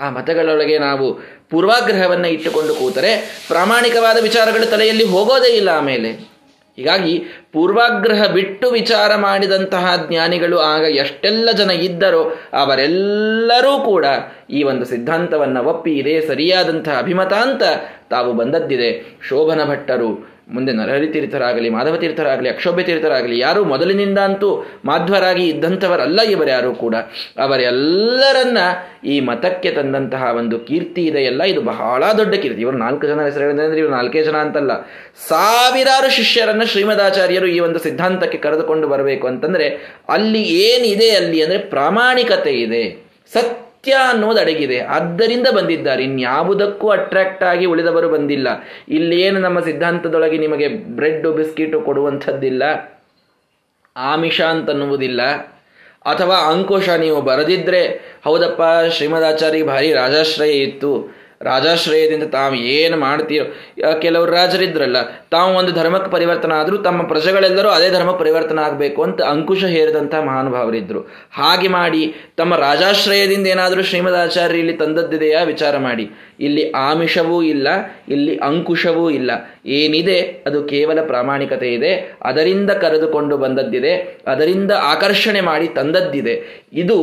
ಆ 0.00 0.10
ಮತಗಳೊಳಗೆ 0.10 0.78
ನಾವು 0.78 1.14
ಪೂರ್ವಾಗ್ರಹವನ್ನು 1.50 2.28
ಇಟ್ಟುಕೊಂಡು 2.28 2.74
ಕೂತರೆ 2.74 3.44
ಪ್ರಾಮಾಣಿಕವಾದ 3.48 4.22
ವಿಚಾರಗಳು 4.22 4.70
ತಲೆಯಲ್ಲಿ 4.70 5.04
ಹೋಗೋದೇ 5.04 5.56
ಇಲ್ಲ 5.56 5.68
ಆಮೇಲೆ. 5.68 6.35
ಹೀಗಾಗಿ 6.76 7.22
ಪೂರ್ವಾಗ್ರಹ 7.52 8.26
ಬಿಟ್ಟು 8.26 8.70
ವಿಚಾರ 8.70 9.16
ಮಾಡಿದಂತಹ 9.16 10.06
ಜ್ಞಾನಿಗಳು 10.08 10.58
ಆಗ 10.58 10.84
ಎಷ್ಟೆಲ್ಲ 10.84 11.52
ಜನ 11.52 11.70
ಇದ್ದರೋ 11.70 12.36
ಅವರೆಲ್ಲರೂ 12.52 13.84
ಕೂಡ 13.84 14.04
ಈ 14.50 14.62
ಒಂದು 14.62 14.84
ಸಿದ್ಧಾಂತವನ್ನು 14.84 15.64
ಒಪ್ಪಿ 15.64 15.90
ಇದೇ 15.90 16.20
ಸರಿಯಾದಂತಹ 16.20 16.98
ಅಭಿಮತ 16.98 17.32
ಅಂತ 17.32 17.62
ತಾವು 18.10 18.32
ಬಂದದ್ದಿದೆ. 18.32 19.18
ಶೋಭನ 19.28 19.64
ಭಟ್ಟರು 19.64 20.35
ಮುಂದೆ 20.48 20.72
ನರಹರಿ 20.72 21.08
ತೀರ್ಥರಾಗಲಿ 21.08 21.70
ಮಾಧವ 21.70 21.96
ತೀರ್ಥರಾಗಲಿ 21.96 22.48
ಅಕ್ಷೋಭ್ಯ 22.48 22.82
ತೀರ್ಥರಾಗಲಿ 22.82 23.38
ಯಾರು 23.38 23.64
ಮೊದಲಿನಿಂದ 23.64 24.18
ಅಂತೂ 24.18 24.66
ಮಾಧ್ವರಾಗಿ 24.84 25.48
ಇದ್ದಂಥವರಲ್ಲ 25.48 26.20
ಇವರ್ಯಾರು 26.20 26.74
ಕೂಡ. 26.74 26.94
ಅವರೆಲ್ಲರನ್ನ 27.38 28.58
ಈ 29.04 29.20
ಮತಕ್ಕೆ 29.20 29.70
ತಂದಂತಹ 29.70 30.22
ಒಂದು 30.36 30.58
ಕೀರ್ತಿ 30.58 31.02
ಇದೆಯಲ್ಲ 31.04 31.42
ಇದು 31.42 31.60
ಬಹಳ 31.60 32.12
ದೊಡ್ಡ 32.18 32.34
ಕೀರ್ತಿ. 32.34 32.60
ಇವರು 32.60 32.76
ನಾಲ್ಕು 32.76 33.06
ಜನ 33.06 33.24
ಹೆಸರು 33.24 33.50
ಅಂದ್ರೆ 33.50 33.78
ಇವರು 33.78 33.92
ನಾಲ್ಕೇ 33.92 34.22
ಜನ 34.22 34.36
ಅಂತಲ್ಲ. 34.36 34.82
ಸಾವಿರಾರು 35.28 36.10
ಶಿಷ್ಯರನ್ನ 36.10 36.62
ಶ್ರೀಮದಾಚಾರ್ಯರು 36.62 37.46
ಈ 37.46 37.60
ಒಂದು 37.60 37.78
ಸಿದ್ಧಾಂತಕ್ಕೆ 37.78 38.38
ಕರೆದುಕೊಂಡು 38.38 38.88
ಬರಬೇಕು 38.88 39.26
ಅಂತಂದ್ರೆ 39.26 39.68
ಅಲ್ಲಿ 40.08 40.42
ಏನಿದೆ 40.42 41.10
ಅಲ್ಲಿ 41.10 41.42
ಅಂದ್ರೆ 41.42 41.58
ಪ್ರಾಮಾಣಿಕತೆ 41.58 42.50
ಇದೆ. 42.50 43.06
ಸತ್ಯ 43.32 43.65
ಸತ್ಯ 43.86 43.98
ಅನ್ನೋದು 44.08 44.40
ಅಡಗಿದೆ. 44.40 44.80
ಆದ್ದರಿಂದ 44.80 45.48
ಬಂದಿದ್ದಾರೆ. 45.48 46.04
ಇನ್ಯಾವುದಕ್ಕೂ 46.04 46.88
ಅಟ್ರಾಕ್ಟ್ 46.88 47.44
ಆಗಿ 47.44 47.66
ಉಳಿದವರು 47.66 48.08
ಬಂದಿಲ್ಲ. 48.08 48.48
ಇಲ್ಲೇನು 48.88 49.40
ನಮ್ಮ 49.40 49.60
ಸಿದ್ಧಾಂತದೊಳಗೆ 49.60 50.38
ನಿಮಗೆ 50.38 50.68
ಬ್ರೆಡ್ 50.68 51.28
ಬಿಸ್ಕಿಟು 51.28 51.80
ಕೊಡುವಂಥದ್ದಿಲ್ಲ. 51.80 52.62
ಆಮಿಷ 53.96 54.40
ಅಂತನ್ನುವುದಿಲ್ಲ. 54.40 55.22
ಅಥವಾ 56.04 56.34
ಅಂಕುಶ 56.34 56.88
ನೀವು 56.88 57.22
ಬರದಿದ್ದರೆ 57.22 58.00
ಹೌದಪ್ಪ 58.24 58.90
ಶ್ರೀಮದಾಚಾರ್ಯ 58.92 59.62
ಭಾರಿ 59.62 59.92
ರಾಜಾಶ್ರಯ 59.92 60.50
ಇತ್ತು. 60.50 61.15
ರಾಜಾಶ್ರಯದಿಂದ 61.40 62.26
ತಾವು 62.36 62.54
ಏನು 62.54 62.96
ಮಾಡ್ತೀರೋ 62.96 63.44
ಕೆಲವರು 64.04 64.30
ರಾಜರಿದ್ರಲ್ಲ, 64.32 64.98
ತಾವು 65.34 65.50
ಒಂದು 65.60 65.72
ಧರ್ಮಕ್ಕೆ 65.72 66.10
ಪರಿವರ್ತನ 66.10 66.52
ಆದರೂ 66.60 66.76
ತಮ್ಮ 66.76 67.00
ಪ್ರಜೆಗಳೆಲ್ಲರೂ 67.02 67.68
ಅದೇ 67.68 67.88
ಧರ್ಮಕ್ಕೆ 67.90 68.20
ಪರಿವರ್ತನ 68.24 68.60
ಆಗಬೇಕು 68.68 69.00
ಅಂತ 69.02 69.20
ಅಂಕುಶ 69.22 69.62
ಹೇರಿದಂಥ 69.76 70.14
ಮಹಾನುಭಾವರಿದ್ದರು 70.30 71.02
ಹಾಗೆ 71.40 71.68
ಮಾಡಿ 71.68 72.02
ತಮ್ಮ 72.36 72.56
ರಾಜಾಶ್ರಯದಿಂದ 72.56 73.46
ಏನಾದರೂ 73.46 73.82
ಶ್ರೀಮದಾಚಾರ್ಯ 73.82 74.62
ಇಲ್ಲಿ 74.62 74.76
ತಂದದ್ದಿದೆಯಾ 74.82 75.42
ವಿಚಾರ 75.52 75.76
ಮಾಡಿ. 75.78 76.06
ಇಲ್ಲಿ 76.40 76.64
ಆಮಿಷವೂ 76.70 77.42
ಇಲ್ಲ, 77.42 77.68
ಇಲ್ಲಿ 78.08 78.36
ಅಂಕುಶವೂ 78.48 79.06
ಇಲ್ಲ. 79.10 79.30
ಏನಿದೆ, 79.80 80.18
ಅದು 80.46 80.58
ಕೇವಲ 80.64 80.98
ಪ್ರಾಮಾಣಿಕತೆ 81.06 81.68
ಇದೆ, 81.74 81.92
ಅದರಿಂದ 82.22 82.70
ಕರೆದುಕೊಂಡು 82.84 83.36
ಬಂದದ್ದಿದೆ, 83.36 83.94
ಅದರಿಂದ 84.26 84.72
ಆಕರ್ಷಣೆ 84.92 85.40
ಮಾಡಿ 85.40 85.68
ತಂದದ್ದಿದೆ. 85.80 86.36
ಇದು 86.72 86.98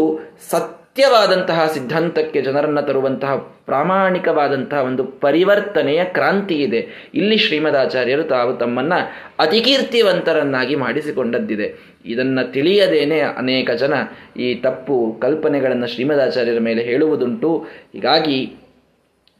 ಸತ್ಯ 0.51 0.82
ಸತ್ಯವಾದಂತಹ 0.93 1.67
ಸಿದ್ಧಾಂತಕ್ಕೆ 1.73 2.41
ಜನರನ್ನು 2.41 2.81
ತರುವಂತಹ 2.81 3.35
ಪ್ರಾಮಾಣಿಕವಾದಂತಹ 3.65 4.77
ಒಂದು 4.77 5.03
ಪರಿವರ್ತನೆಯ 5.03 6.03
ಕ್ರಾಂತಿ 6.03 6.55
ಇದೆ. 6.55 7.09
ಇಲ್ಲಿ 7.13 7.37
ಶ್ರೀಮದಾಚಾರ್ಯರು 7.37 8.23
ತಾವು 8.23 8.57
ತಮ್ಮನ್ನ 8.57 8.93
ಅತಿಕೀರ್ತಿವಂತರನ್ನಾಗಿ 9.39 10.75
ಮಾಡಿಸಿಕೊಂಡದ್ದಿದೆ. 10.75 11.97
ಇದನ್ನು 12.05 12.51
ತಿಳಿಯದೇನೆ 12.51 13.19
ಅನೇಕ 13.19 13.71
ಜನ 13.71 13.93
ಈ 14.37 14.55
ತಪ್ಪು 14.55 15.17
ಕಲ್ಪನೆಗಳನ್ನು 15.21 15.87
ಶ್ರೀಮದಾಚಾರ್ಯರ 15.87 16.59
ಮೇಲೆ 16.59 16.83
ಹೇಳುವುದುಂಟು. 16.83 17.65
ಹೀಗಾಗಿ 17.93 18.53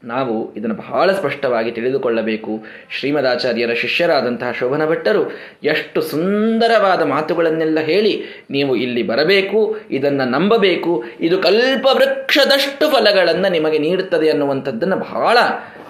ನಾವು 0.04 0.54
ಇದನ್ನು 0.54 0.74
ಬಹಳ 0.74 1.12
ಸ್ಪಷ್ಟವಾಗಿ 1.12 1.70
ತಿಳಿದುಕೊಳ್ಳಬೇಕು. 1.70 2.52
ಶ್ರೀಮದಾಚಾರ್ಯರ 2.90 3.74
ಶಿಷ್ಯರಾದಂತಹ 3.74 4.52
ಶೋಭನ 4.52 4.86
ಭಟ್ಟರು 4.86 5.22
ಎಷ್ಟು 5.62 6.00
ಸುಂದರವಾದ 6.00 7.02
ಮಾತುಗಳನ್ನೆಲ್ಲ 7.02 7.80
ಹೇಳಿ 7.80 8.44
ನೀವು 8.50 8.76
ಇಲ್ಲಿ 8.76 9.02
ಬರಬೇಕು, 9.02 9.76
ಇದನ್ನು 9.90 10.24
ನಂಬಬೇಕು, 10.30 11.04
ಇದು 11.20 11.38
ಕಲ್ಪವೃಕ್ಷದಷ್ಟು 11.38 12.90
ಫಲಗಳನ್ನು 12.90 13.52
ನಿಮಗೆ 13.52 13.78
ನೀಡುತ್ತದೆ 13.78 14.30
ಅನ್ನುವಂಥದ್ದನ್ನು 14.30 14.96
ಬಹಳ 14.96 15.38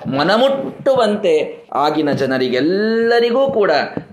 ಮನಮುಟ್ಟುವಂತೆ 0.06 1.66
ಆಗಿನ 1.72 2.12
ಜನರಿಗೆಲ್ಲರಿಗೂ 2.12 3.50
ಕೂಡ 3.50 3.70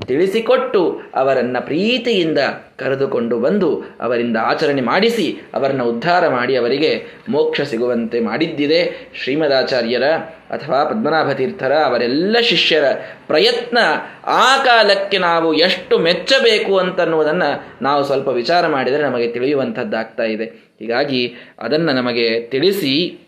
ತಿಳಿಸಿಕೊಟ್ಟು 0.07 1.01
ಅವರನ್ನು 1.15 1.65
ಪ್ರೀತಿಯಿಂದ 1.65 2.37
ಕರೆದುಕೊಂಡು 2.77 3.37
ಬಂದು 3.37 3.83
ಅವರಿಂದ 4.01 4.37
ಆಚರಣೆ 4.41 4.81
ಮಾಡಿಸಿ, 4.81 5.41
ಅವರನ್ನು 5.53 5.85
ಉದ್ಧಾರ 5.85 6.27
ಮಾಡಿ 6.27 6.55
ಅವರಿಗೆ 6.55 7.03
ಮೋಕ್ಷ 7.29 7.61
ಸಿಗುವಂತೆ 7.61 8.19
ಮಾಡಿದ್ದಿದೆ. 8.19 9.11
ಶ್ರೀಮದಾಚಾರ್ಯರ 9.23 10.03
ಅಥವಾ 10.49 10.83
ಪದ್ಮನಾಭ 10.83 11.31
ತೀರ್ಥರ 11.31 11.73
ಅವರೆಲ್ಲ 11.73 12.37
ಶಿಷ್ಯರ 12.41 12.83
ಪ್ರಯತ್ನ 13.27 13.77
ಆ 14.25 14.57
ಕಾಲಕ್ಕೆ 14.57 15.17
ನಾವು 15.17 15.53
ಎಷ್ಟು 15.53 15.99
ಮೆಚ್ಚಬೇಕು 15.99 16.77
ಅಂತನ್ನುವುದನ್ನು 16.77 17.83
ನಾವು 17.83 18.03
ಸ್ವಲ್ಪ 18.03 18.27
ವಿಚಾರ 18.27 18.67
ಮಾಡಿದರೆ 18.67 19.03
ನಮಗೆ 19.03 19.27
ತಿಳಿಯುವಂಥದ್ದಾಗ್ತಾ 19.27 20.23
ಇದೆ. 20.23 20.45
ಹೀಗಾಗಿ 20.79 21.35
ಅದನ್ನು 21.59 21.91
ನಮಗೆ 21.91 22.47
ತಿಳಿಸಿ 22.47 23.19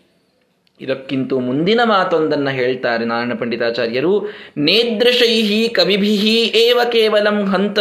ಇದಕ್ಕಿಂತ 0.80 1.32
ಮುಂದಿನ 1.32 1.80
ಮಾತೊಂದನ್ನು 1.84 2.50
ಹೇಳ್ತಾರೆ 2.50 3.04
ನಾರಾಯಣ 3.04 3.34
ಪಂಡಿತಾಚಾರ್ಯರು 3.34 4.30
ನೇದೃಶೈಹಿ 4.58 5.68
ಕವಿಭಿಹಿ 5.68 6.36
ಏವ 6.44 6.80
ಕೇವಲಂ 6.92 7.46
ಹಂತ 7.46 7.78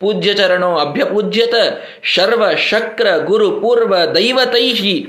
ಪೂಜ್ಯ 0.00 0.34
ಚರಣೋ 0.34 0.76
ಅಭ್ಯಪೂಜ್ಯತ 0.76 1.54
ಶರ್ವ 2.02 2.54
ಶಕ್ರ 2.56 3.06
ಗುರು 3.24 3.50
ಪೂರ್ವ 3.50 3.96
ದೈವತೈಹಿ 4.14 5.06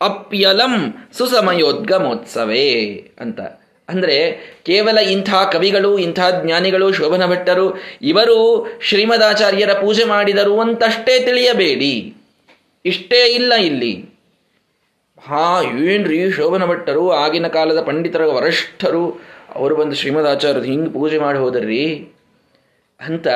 ಅಪ್ಯಲಂ 0.00 0.94
ಸುಸಮಯೋದ್ಗಮೋತ್ಸವೇ 1.12 2.84
ಅಂತ. 3.20 3.40
ಅಂದರೆ 3.88 4.32
ಕೇವಲ 4.64 4.98
ಇಂಥ 4.98 5.30
ಕವಿಗಳು, 5.52 5.98
ಇಂಥ 5.98 6.20
ಜ್ಞಾನಿಗಳು, 6.44 6.92
ಶೋಭನ 6.92 7.26
ಭಟ್ಟರು, 7.26 7.76
ಇವರು 8.02 8.66
ಶ್ರೀಮದಾಚಾರ್ಯರ 8.82 9.72
ಪೂಜೆ 9.72 10.04
ಮಾಡಿದರು 10.04 10.60
ಅಂತಷ್ಟೇ 10.60 11.20
ತಿಳಿಯಬೇಡಿ. 11.20 12.14
ಇಷ್ಟೇ 12.84 13.26
ಇಲ್ಲ 13.26 13.54
ಇಲ್ಲಿ. 13.54 14.13
ಹಾ, 15.26 15.62
ಏನ್ರಿ 15.62 16.30
ಶೋಭನ 16.30 16.64
ಭಟ್ಟರು, 16.64 17.12
ಆಗಿನ 17.12 17.46
ಕಾಲದ 17.46 17.80
ಪಂಡಿತರ 17.80 18.24
ವರಿಷ್ಠರು, 18.24 19.20
ಅವರು 19.54 19.76
ಬಂದು 19.76 19.94
ಶ್ರೀಮದಾಚಾರ್ಯರು 19.94 20.64
ಹಿಂಗೆ 20.64 20.90
ಪೂಜೆ 20.90 21.18
ಮಾಡಿ 21.18 21.38
ಹೋದರ್ರಿ 21.38 22.08
ಅಂತ 23.00 23.28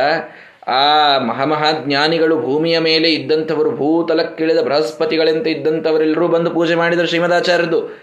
ಆ 0.67 1.19
ಮಹಾಮಹಾಜ್ಞಾನಿಗಳು 1.19 2.41
ಭೂಮಿಯ 2.41 2.79
ಮೇಲೆ 2.79 3.13
ಇದ್ದಂಥವರು, 3.13 3.71
ಭೂತಲಕ್ಕಿಳಿದ 3.71 4.59
ಬೃಹಸ್ಪತಿಗಳಂತೆ 4.59 5.51
ಇದ್ದಂಥವರೆಲ್ಲರೂ 5.51 6.29
ಬಂದು 6.29 6.51
ಪೂಜೆ 6.51 6.75
ಮಾಡಿದರು 6.75 7.07
ಶ್ರೀಮದಾಚಾರ್ಯರದು. 7.07 7.99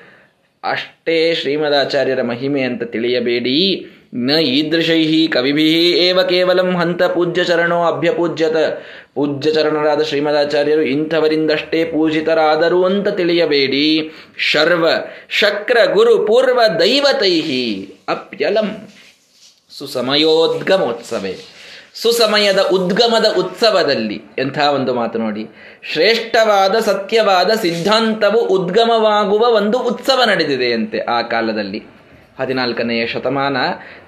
ಅಷ್ಟೇ 0.63 1.35
ಶ್ರೀಮದಾಚಾರ್ಯರ 1.35 2.21
ಮಹಿಮೆ 2.21 2.61
ಅಂತ 2.61 2.83
ತಿಳಿಯಬೇಡಿ. 2.83 3.87
ನ 4.17 4.29
ಈದೃಶೈ 4.29 5.27
ಕವಿಭಿ 5.27 5.91
ಏವ 5.91 6.23
ಕೇವಲಂ 6.23 6.75
ಹಂತ 6.75 7.03
ಪೂಜ್ಯ 7.03 7.43
ಚರಣೋ 7.43 7.83
ಅಭ್ಯಪೂಜ್ಯತ. 7.83 8.55
ಪೂಜ್ಯ 9.15 9.51
ಚರಣರಾದ 9.51 10.01
ಶ್ರೀಮದಾಚಾರ್ಯರು 10.01 10.81
ಇಂಥವರಿಂದಷ್ಟೇ 10.81 11.85
ಪೂಜಿತರಾದರು 11.85 12.85
ಅಂತ 12.85 13.07
ತಿಳಿಯಬೇಡಿ. 13.07 14.11
ಶರ್ವ 14.37 14.87
ಶಕ್ರ 15.29 15.77
ಗುರು 15.93 16.25
ಪೂರ್ವ 16.25 16.61
ದೈವತೈಹಿ 16.79 17.95
ಅಪ್ಯಲಂ. 18.09 18.87
ಸುಸಮಯೋದ್ಗಮೋತ್ಸವೇ. 19.77 21.37
ಸುಸಮಯದ 21.93 22.59
ಉದ್ಗಮದ 22.59 23.25
ಉತ್ಸವದಲ್ಲಿ. 23.37 24.21
ಎಂಥ 24.37 24.59
ಒಂದು 24.59 24.93
ಮಾತು 24.93 25.19
ನೋಡಿ. 25.19 25.47
ಶ್ರೇಷ್ಠವಾದ 25.93 26.75
ಸತ್ಯವಾದ 26.75 27.51
ಸಿದ್ಧಾಂತವು 27.51 28.39
ಉದ್ಗಮವಾಗುವ 28.39 29.41
ಒಂದು 29.41 29.79
ಉತ್ಸವ 29.79 30.21
ನಡೆದಿದೆಯಂತೆ 30.25 30.99
ಆ 30.99 31.21
ಕಾಲದಲ್ಲಿ. 31.21 31.94
ಹದಿನಾಲ್ಕನೆಯ 32.39 33.07
ಶತಮಾನ 33.07 33.57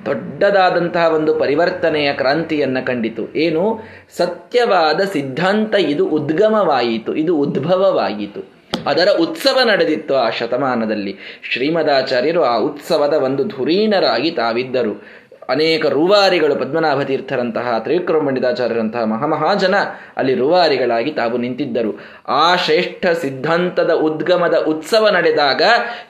ದೊಡ್ಡದಾದಂತಹ 0.06 1.14
ಒಂದು 1.14 1.36
ಪರಿವರ್ತನೆಯ 1.36 2.14
ಕ್ರಾಂತಿಯನ್ನು 2.14 2.86
ಕಂಡಿತು. 2.86 3.36
ಏನು? 3.36 3.80
ಸತ್ಯವಾದ 4.18 5.02
ಸಿದ್ಧಾಂತ 5.02 5.76
ಇದು 5.76 6.08
ಉದ್ಗಮವಾಯಿತು, 6.08 7.16
ಇದು 7.16 7.36
ಉದ್ಭವವಾಯಿತು. 7.36 8.58
ಅದರ 8.88 9.08
ಉತ್ಸವ 9.20 9.60
ನಡೆದಿತ್ತು 9.64 10.16
ಆ 10.16 10.30
ಶತಮಾನದಲ್ಲಿ. 10.30 11.18
ಶ್ರೀಮದಾಚಾರ್ಯರು 11.54 12.44
ಆ 12.44 12.58
ಉತ್ಸವದ 12.58 13.14
ಒಂದು 13.14 13.44
ಧುರೀಣರಾಗಿ 13.44 14.32
ತಾವಿದ್ದರು. 14.32 15.04
ಅನೇಕ 15.50 15.86
ರೂವಾರಿಗಳು 15.86 16.56
ಪದ್ಮನಾಭ 16.56 17.02
ತೀರ್ಥರಂತಹ 17.02 17.76
ತ್ರಿವಿಕ್ರಮ 17.80 18.30
ಮಹಾಮಹಾಜನ 19.06 19.76
ಅಲ್ಲಿ 20.18 20.34
ರೂವಾರಿಗಳಾಗಿ 20.36 21.12
ತಾವು 21.12 21.38
ನಿಂತಿದ್ದರು. 21.38 22.00
ಆ 22.28 22.56
ಶ್ರೇಷ್ಠ 22.56 23.06
ಸಿದ್ಧಾಂತದ 23.06 23.92
ಉದ್ಗಮದ 23.92 24.58
ಉತ್ಸವ 24.58 25.08
ನಡೆದಾಗ 25.08 25.62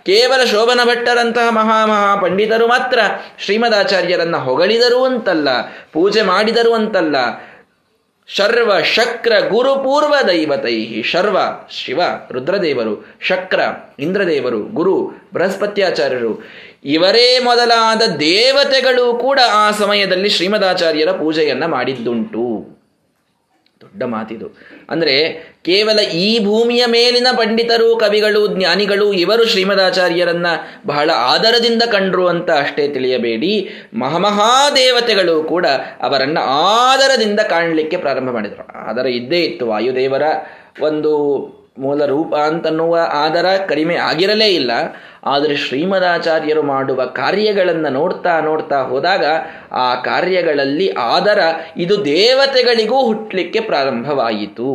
ಕೇವಲ 0.05 0.43
ಶೋಭನ 0.43 0.79
ಭಟ್ಟರಂತಹ 0.83 1.49
ಮಹಾಮಹಾ 1.49 2.15
ಪಂಡಿತರು 2.15 2.67
ಮಾತ್ರ 2.67 2.99
ಶ್ರೀಮದಾಚಾರ್ಯರನ್ನ 3.39 4.37
ಹೊಗಳಿದರು 4.37 5.03
ಅಂತಲ್ಲ, 5.03 5.47
ಪೂಜೆ 5.93 6.21
ಮಾಡಿದರು 6.21 6.73
ಅಂತಲ್ಲ. 6.73 7.15
ಶರ್ವ 8.29 8.81
ಶಕ್ರ 8.81 9.33
ಗುರುಪೂರ್ವ 9.49 10.13
ದೈವತೈ 10.27 11.01
ಶರ್ವ 11.01 11.37
ಶಿವ 11.69 12.01
ರುದ್ರದೇವರು, 12.31 13.05
ಶಕ್ರ 13.21 13.59
ಇಂದ್ರದೇವರು, 13.99 14.59
ಗುರು 14.59 15.11
ಬೃಹಸ್ಪತ್ಯಾಚಾರ್ಯರು. 15.33 16.43
ಇವರೇ 16.87 17.39
ಮೊದಲಾದ 17.39 18.01
ದೇವತೆಗಳು 18.19 19.13
ಕೂಡ 19.13 19.39
ಆ 19.51 19.71
ಸಮಯದಲ್ಲಿ 19.71 20.29
ಶ್ರೀಮದಾಚಾರ್ಯರ 20.29 21.11
ಪೂಜೆಯನ್ನ 21.11 21.65
ಮಾಡಿದ್ದುಂಟು. 21.65 22.77
ದೊಡ್ಡ 23.81 24.03
ಮಾತಿದು. 24.03 24.57
ಅಂದರೆ 24.89 25.33
ಕೇವಲ 25.65 25.99
ಈ 25.99 26.45
ಭೂಮಿಯ 26.45 26.85
ಮೇಲಿನ 26.85 27.27
ಪಂಡಿತರು, 27.37 27.95
ಕವಿಗಳು, 27.95 28.47
ಜ್ಞಾನಿಗಳು 28.47 29.13
ಇವರು 29.13 29.45
ಶ್ರೀಮದಾಚಾರ್ಯರನ್ನ 29.45 30.47
ಬಹಳ 30.87 31.09
ಆದರದಿಂದ 31.15 31.83
ಕಂಡ್ರು 31.83 32.27
ಅಂತ 32.27 32.51
ಅಷ್ಟೇ 32.51 32.87
ತಿಳಿಯಬೇಡಿ. 32.87 33.69
ಮಹಾಮಹಾದೇವತೆಗಳು 33.93 35.43
ಕೂಡ 35.43 35.65
ಅವರನ್ನು 36.01 36.41
ಆದರದಿಂದ 36.41 37.39
ಕಾಣಲಿಕ್ಕೆ 37.39 37.97
ಪ್ರಾರಂಭ 37.97 38.29
ಮಾಡಿದರು. 38.29 38.89
ಆದರ 38.89 39.07
ಇದ್ದೇ 39.07 39.39
ಇತ್ತು 39.39 39.67
ವಾಯುದೇವರ 39.67 40.23
ಒಂದು 40.81 41.11
ಮೂಲ 41.77 42.05
ರೂಪ 42.05 42.35
ಅಂತನ್ನುವ 42.35 42.95
ಆದರ 43.13 43.47
ಕಡಿಮೆ 43.67 43.95
ಆಗಿರಲೇ 43.95 44.49
ಇಲ್ಲ. 44.49 44.71
ಆದರೆ 45.25 45.55
ಶ್ರೀಮದಾಚಾರ್ಯರು 45.55 46.63
ಮಾಡುವ 46.63 46.99
ಕಾರ್ಯಗಳನ್ನು 47.05 47.89
ನೋಡ್ತಾ 47.89 48.33
ನೋಡ್ತಾ 48.39 48.77
ಹೋದಾಗ 48.81 49.25
ಆ 49.71 49.87
ಕಾರ್ಯಗಳಲ್ಲಿ 50.01 50.87
ಆದರ 50.89 51.39
ಇದು 51.77 51.95
ದೇವತೆಗಳಿಗೂ 52.05 52.97
ಹುಟ್ಟಲಿಕ್ಕೆ 53.05 53.59
ಪ್ರಾರಂಭವಾಯಿತು. 53.59 54.67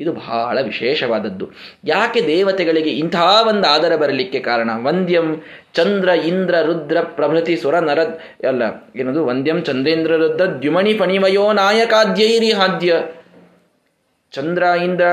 ಇದು 0.00 0.12
ಬಹಳ 0.12 0.58
ವಿಶೇಷವಾದದ್ದು. 0.60 1.46
ಯಾಕೆ 1.84 2.20
ದೇವತೆಗಳಿಗೆ 2.26 2.90
ಇಂಥ 2.90 3.16
ಒಂದು 3.48 3.68
ಆದರ 3.68 3.96
ಬರಲಿಕ್ಕೆ 3.96 4.40
ಕಾರಣ? 4.40 4.70
ವಂದ್ಯಂ 4.82 5.28
ಚಂದ್ರ 5.74 6.08
ಇಂದ್ರ 6.08 6.54
ರುದ್ರ 6.60 6.98
ಪ್ರಭೃತಿ 7.00 7.56
ಸುರ 7.56 7.78
ನರ 7.78 8.00
ಅಲ್ಲ, 8.48 8.62
ಏನದು? 8.96 9.26
ವಂದ್ಯಂ 9.26 9.58
ಚಂದ್ರೇಂದ್ರ 9.62 10.12
ರುದ್ರ 10.16 10.46
ದ್ಯುಮಣಿ 10.60 10.94
ಪಣಿಮಯೋ 10.94 11.52
ನಾಯಕಾದ್ಯೈರಿ 11.52 12.52
ಹಾದ್ಯ. 12.52 12.94
ಚಂದ್ರ 14.32 14.62
ಇಂದ್ರ 14.62 15.06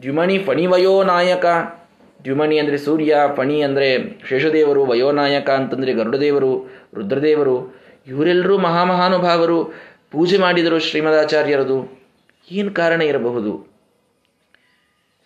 ದ್ಯುಮಣಿ 0.00 0.38
ಫಣಿ 0.38 0.66
ವಯೋನಾಯಕ 0.66 1.44
ದ್ಯುಮಣಿ 2.24 2.58
ಅಂದರೆ 2.58 2.78
ಸೂರ್ಯ, 2.78 3.16
ಫಣಿ 3.36 3.62
ಅಂದರೆ 3.62 4.20
ಶೇಷದೇವರು, 4.28 4.84
ವಯೋನಾಯಕ 4.84 5.50
ಅಂತಂದರೆ 5.50 5.92
ಗರುಡದೇವರು, 5.92 6.70
ರುದ್ರದೇವರು. 6.94 7.80
ಇವರೆಲ್ಲರೂ 8.06 8.58
ಮಹಾಮಹಾನುಭಾವರು. 8.58 9.74
ಪೂಜೆ 10.10 10.38
ಮಾಡಿದರು 10.38 10.78
ಶ್ರೀಮದಾಚಾರ್ಯರದು. 10.78 12.06
ಏನು 12.52 12.70
ಕಾರಣ 12.70 13.02
ಇರಬಹುದು? 13.02 13.72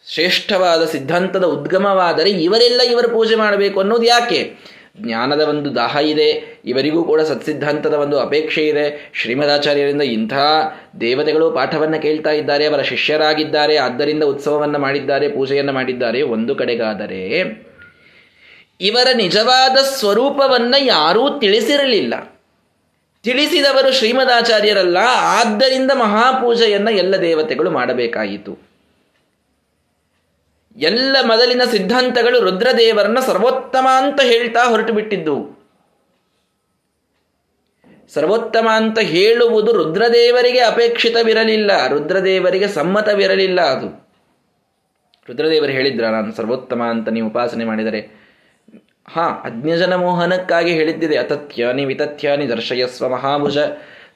ಶ್ರೇಷ್ಠವಾದ 0.08 0.84
ಸಿದ್ಧಾಂತದ 0.84 1.44
ಉದ್ಗಮವಾದರೆ 1.44 2.30
ಇವರೆಲ್ಲ 2.30 2.80
ಇವರು 2.90 3.08
ಪೂಜೆ 3.08 3.34
ಮಾಡಬೇಕು 3.34 3.80
ಅನ್ನೋದು 3.80 4.02
ಯಾಕೆ? 4.02 4.56
ಜ್ಞಾನದ 5.00 5.40
ಒಂದು 5.40 5.74
ದಾಹ 5.74 5.96
ಇದೆ, 5.96 6.60
ಇವರಿಗೂ 6.64 7.04
ಕೂಡ 7.04 7.20
ಸತ್ಸಿದ್ಧಾಂತದ 7.20 7.92
ಒಂದು 7.92 8.20
ಅಪೇಕ್ಷೆ 8.20 8.66
ಇದೆ. 8.66 9.10
ಶ್ರೀಮದಾಚಾರ್ಯರಿಂದ 9.14 10.02
ಇಂಥ 10.02 10.32
ದೇವತೆಗಳು 11.00 11.50
ಪಾಠವನ್ನು 11.50 12.02
ಕೇಳ್ತಾ 12.02 12.30
ಇದ್ದಾರೆ, 12.30 12.66
ಅವರ 12.66 12.82
ಶಿಷ್ಯರಾಗಿದ್ದಾರೆ, 12.82 13.76
ಆದ್ದರಿಂದ 13.76 14.22
ಉತ್ಸವವನ್ನು 14.22 14.78
ಮಾಡಿದ್ದಾರೆ, 14.78 15.28
ಪೂಜೆಯನ್ನು 15.28 15.72
ಮಾಡಿದ್ದಾರೆ, 15.72 16.22
ಒಂದು 16.22 16.54
ಕಡೆಗಾದರೆ 16.54 17.22
ಇವರ 18.80 19.08
ನಿಜವಾದ 19.14 19.76
ಸ್ವರೂಪವನ್ನು 19.76 20.84
ಯಾರೂ 20.84 21.38
ತಿಳಿಸಿರಲಿಲ್ಲ. 21.38 22.14
ತಿಳಿಸಿದವರು 23.22 23.92
ಶ್ರೀಮದಾಚಾರ್ಯರಲ್ಲ, 23.92 24.96
ಆದ್ದರಿಂದ 25.40 25.90
ಮಹಾಪೂಜೆಯನ್ನು 25.94 26.90
ಎಲ್ಲ 26.90 27.16
ದೇವತೆಗಳು 27.16 27.70
ಮಾಡಬೇಕಾಯಿತು. 27.70 28.65
ಎಲ್ಲ 30.76 31.16
ಮೊದಲಿನ 31.24 31.62
ಸಿದ್ಧಾಂತಗಳು 31.70 32.40
ರುದ್ರದೇವರನ್ನ 32.40 33.20
ಸರ್ವೋತ್ತಮ 33.20 33.86
ಅಂತ 33.96 34.20
ಹೇಳ್ತಾ 34.24 34.64
ಹೊರಟು 34.64 34.92
ಬಿಟ್ಟಿದ್ದು 34.92 35.56
ಸರ್ವೋತ್ತಮ 38.14 38.68
ಅಂತ 38.72 38.98
ಹೇಳುವುದು 38.98 39.72
ರುದ್ರದೇವರಿಗೆ 39.72 40.58
ಅಪೇಕ್ಷಿತವಿರಲಿಲ್ಲ, 40.58 41.88
ರುದ್ರದೇವರಿಗೆ 41.88 42.68
ಸಮ್ಮತವಿರಲಿಲ್ಲ 42.68 43.60
ಅದು. 43.60 43.88
ರುದ್ರದೇವರು 45.28 45.72
ಹೇಳಿದ್ರ, 45.72 46.04
ನಾನು 46.04 46.32
ಸರ್ವೋತ್ತಮ 46.32 46.82
ಅಂತ 46.82 47.08
ನೀವು 47.08 47.26
ಉಪಾಸನೆ 47.26 47.64
ಮಾಡಿದರೆ? 47.64 48.00
ಹಾ 49.08 49.22
ಅಜ್ಞಜನ 49.22 49.94
ಮೋಹನಕ್ಕಾಗಿ 49.94 50.72
ಹೇಳಿದ್ದಿದೆ, 50.72 51.16
ಅತಥ್ಯಾನಿ 51.16 51.84
ವಿತಥ್ಯಾನಿ 51.84 52.48
ದರ್ಶಯಸ್ವ 52.48 53.08
ಮಹಾಭುಜ. 53.08 53.58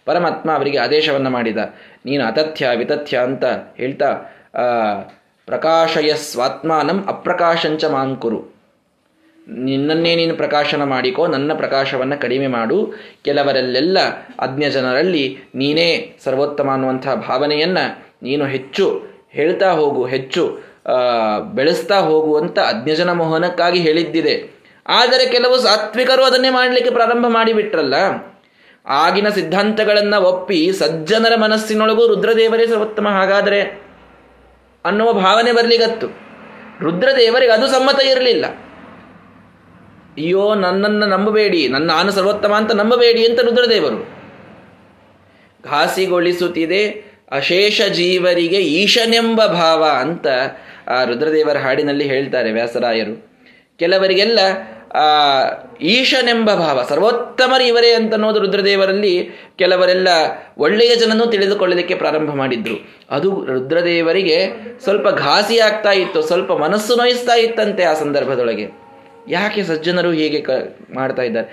ಪರಮಾತ್ಮ 0.04 0.52
ಅವರಿಗೆ 0.52 0.78
ಆದೇಶವನ್ನು 0.78 1.30
ಮಾಡಿದ. 1.30 1.58
ನೀನು 2.04 2.24
ಅತಥ್ಯ 2.24 2.68
ವಿತಥ್ಯ 2.76 3.18
ಅಂತ 3.18 3.44
ಹೇಳ್ತಾ 3.76 4.10
ಪ್ರಕಾಶಯ 5.50 6.10
ಸ್ವಾತ್ಮಾನಂ 6.28 6.98
ಅಪ್ರಕಾಶಂಚ 7.08 7.84
ಮಾಂಕುರು 7.94 8.40
ನಿನ್ನನ್ನೇ 9.66 10.10
ನೀನು 10.18 10.34
ಪ್ರಕಾಶನ 10.36 10.82
ಮಾಡಿಕೋ, 10.84 11.22
ನನ್ನ 11.26 11.50
ಪ್ರಕಾಶವನ್ನು 11.54 12.16
ಕಡಿಮೆ 12.20 12.48
ಮಾಡು. 12.56 12.78
ಕೆಲವರಲ್ಲೆಲ್ಲ 13.24 13.98
ಅಜ್ಞ 14.40 14.64
ಜನರಲ್ಲಿ 14.74 15.24
ನೀನೇ 15.54 15.88
ಸರ್ವೋತ್ತಮ 16.24 16.68
ಅನ್ನುವಂಥ 16.70 17.06
ಭಾವನೆಯನ್ನು 17.28 17.84
ನೀನು 18.22 18.44
ಹೆಚ್ಚು 18.44 18.86
ಹೇಳ್ತಾ 19.30 19.70
ಹೋಗು, 19.72 20.02
ಹೆಚ್ಚು 20.06 20.42
ಬೆಳೆಸ್ತಾ 21.54 21.98
ಹೋಗುವಂತ 22.00 22.58
ಅಜ್ಞಜನ 22.72 23.10
ಮೋಹನಕ್ಕಾಗಿ 23.12 23.80
ಹೇಳಿದ್ದಿದೆ. 23.80 24.34
ಆದರೆ 24.86 25.24
ಕೆಲವು 25.26 25.56
ಸಾತ್ವಿಕರು 25.58 26.22
ಅದನ್ನೇ 26.24 26.50
ಮಾಡಲಿಕ್ಕೆ 26.50 26.92
ಪ್ರಾರಂಭ 26.94 27.26
ಮಾಡಿಬಿಟ್ರಲ್ಲ. 27.28 27.94
ಆಗಿನ 28.86 29.28
ಸಿದ್ಧಾಂತಗಳನ್ನು 29.28 30.18
ಒಪ್ಪಿ 30.22 30.60
ಸಜ್ಜನರ 30.78 31.34
ಮನಸ್ಸಿನೊಳಗೂ 31.36 32.04
ರುದ್ರದೇವರೇ 32.06 32.66
ಸರ್ವೋತ್ತಮ. 32.66 33.08
ಹಾಗಾದರೆ 33.18 33.60
ಅನ್ನುವ 34.84 35.12
ಭಾವನೆ 35.12 35.52
ಬರಲಿಗತ್ತು. 35.52 36.06
ರುದ್ರದೇವರಿಗೆ 36.80 37.52
ಅದು 37.52 37.66
ಸಮ್ಮತ 37.66 38.02
ಇರಲಿಲ್ಲ. 38.02 38.46
ಅಯ್ಯೋ, 38.46 40.54
ನನ್ನನ್ನು 40.54 41.06
ನಂಬಬೇಡಿ, 41.06 41.68
ನನ್ನ 41.68 41.90
ನಾನು 41.90 42.12
ಸರ್ವೋತ್ತಮ 42.12 42.54
ಅಂತ 42.54 42.72
ನಂಬಬೇಡಿ 42.72 43.26
ಅಂತ 43.26 43.40
ರುದ್ರದೇವರು. 43.40 44.20
ಘಾಸಿಗೊಳಿಸುತ್ತಿದೆ 45.64 47.10
ಅಶೇಷ 47.30 47.82
ಜೀವರಿಗೆ 47.82 48.56
ಈಶನೆಂಬ 48.56 49.46
ಭಾವ 49.46 49.84
ಅಂತ 49.84 50.26
ಆ 50.86 51.04
ರುದ್ರದೇವರ 51.04 51.56
ಹಾಡಿನಲ್ಲಿ 51.56 52.04
ಹೇಳ್ತಾರೆ 52.04 52.52
ವ್ಯಾಸರಾಯರು. 52.52 53.30
ಕೆಲವರಿಗೆಲ್ಲ 53.78 54.38
ಆ, 54.92 55.02
ಈಶನೆಂಬ 55.80 56.54
ಭಾವ, 56.54 56.86
ಸರ್ವೋತ್ತಮರು 56.88 57.64
ಇವರೇ 57.64 57.92
ಅಂತ 57.92 58.12
ಅನ್ನೋದು 58.12 58.40
ರುದ್ರದೇವರಲ್ಲಿ 58.40 59.30
ಕೆಲವರೆಲ್ಲ 59.58 60.08
ಒಳ್ಳೆಯ 60.58 60.96
ಜನನೂ 60.96 61.26
ತಿಳಿದುಕೊಳ್ಳಲಿಕ್ಕೆ 61.26 61.94
ಪ್ರಾರಂಭ 61.94 62.30
ಮಾಡಿದ್ರು. 62.30 62.94
ಅದು 63.10 63.44
ರುದ್ರದೇವರಿಗೆ 63.44 64.46
ಸ್ವಲ್ಪ 64.84 65.08
ಘಾಸಿ 65.08 65.58
ಆಗ್ತಾ 65.58 65.92
ಇತ್ತು, 65.92 66.22
ಸ್ವಲ್ಪ 66.22 66.52
ಮನಸ್ಸು 66.52 66.96
ನೋಯಿಸ್ತಾ 66.96 67.34
ಇತ್ತಂತೆ 67.34 67.84
ಆ 67.84 67.94
ಸಂದರ್ಭದೊಳಗೆ. 67.94 68.89
ಯಾಕೆ 69.30 69.62
ಸಜ್ಜನರು 69.62 70.10
ಹೀಗೆ 70.10 70.40
ಕ 70.40 70.50
ಮಾಡ್ತಾ 70.94 71.22
ಇದ್ದಾರೆ? 71.22 71.48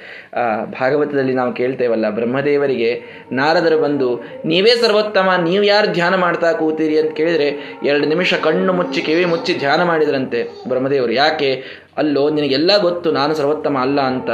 ಭಾಗವತದಲ್ಲಿ 0.66 1.34
ನಾವು 1.34 1.54
ಕೇಳ್ತೇವಲ್ಲ, 1.54 2.10
ಬ್ರಹ್ಮದೇವರಿಗೆ 2.10 3.02
ನಾರದರು 3.32 3.82
ಬಂದು, 3.82 4.24
ನೀವೇ 4.46 4.70
ಸರ್ವೋತ್ತಮ, 4.70 5.30
ನೀವು 5.44 5.64
ಯಾರು 5.64 5.94
ಧ್ಯಾನ 5.94 6.16
ಮಾಡ್ತಾ 6.16 6.54
ಕೂತೀರಿ? 6.54 7.00
ಅಂತ 7.00 7.12
ಕೇಳಿದರೆ, 7.12 7.80
ಎರಡು 7.84 8.06
ನಿಮಿಷ 8.06 8.34
ಕಣ್ಣು 8.34 8.74
ಮುಚ್ಚಿ, 8.74 9.02
ಕಿವಿ 9.02 9.26
ಮುಚ್ಚಿ 9.26 9.54
ಧ್ಯಾನ 9.54 9.84
ಮಾಡಿದ್ರಂತೆ 9.84 10.44
ಬ್ರಹ್ಮದೇವರು. 10.68 11.12
ಯಾಕೆ? 11.12 11.64
ಅಲ್ಲೋ, 11.98 12.30
ನಿನಗೆಲ್ಲ 12.30 12.78
ಗೊತ್ತು, 12.78 13.12
ನಾನು 13.12 13.36
ಸರ್ವೋತ್ತಮ 13.36 13.78
ಅಲ್ಲ 13.78 14.02
ಅಂತ. 14.02 14.30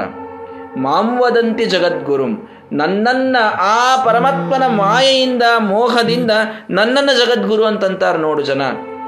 ಮಾಂವದಂತಿ 0.77 1.65
ಜಗದ್ಗುರುಂ, 1.65 2.49
ನನ್ನನ್ನ 2.73 3.37
ಆ 3.59 4.03
ಪರಮಾತ್ಮನ 4.03 4.67
ಮಾಯೆಯಿಂದ, 4.67 5.43
ಮೋಹದಿಂದ 5.59 6.31
ನನ್ನನ್ನು 6.69 7.25
ಜಗದ್ಗುರು 7.25 7.65
ಅಂತಂತಾರೆ 7.65 8.17
ನೋಡು 8.17 8.41
ಜನ. 8.41 8.61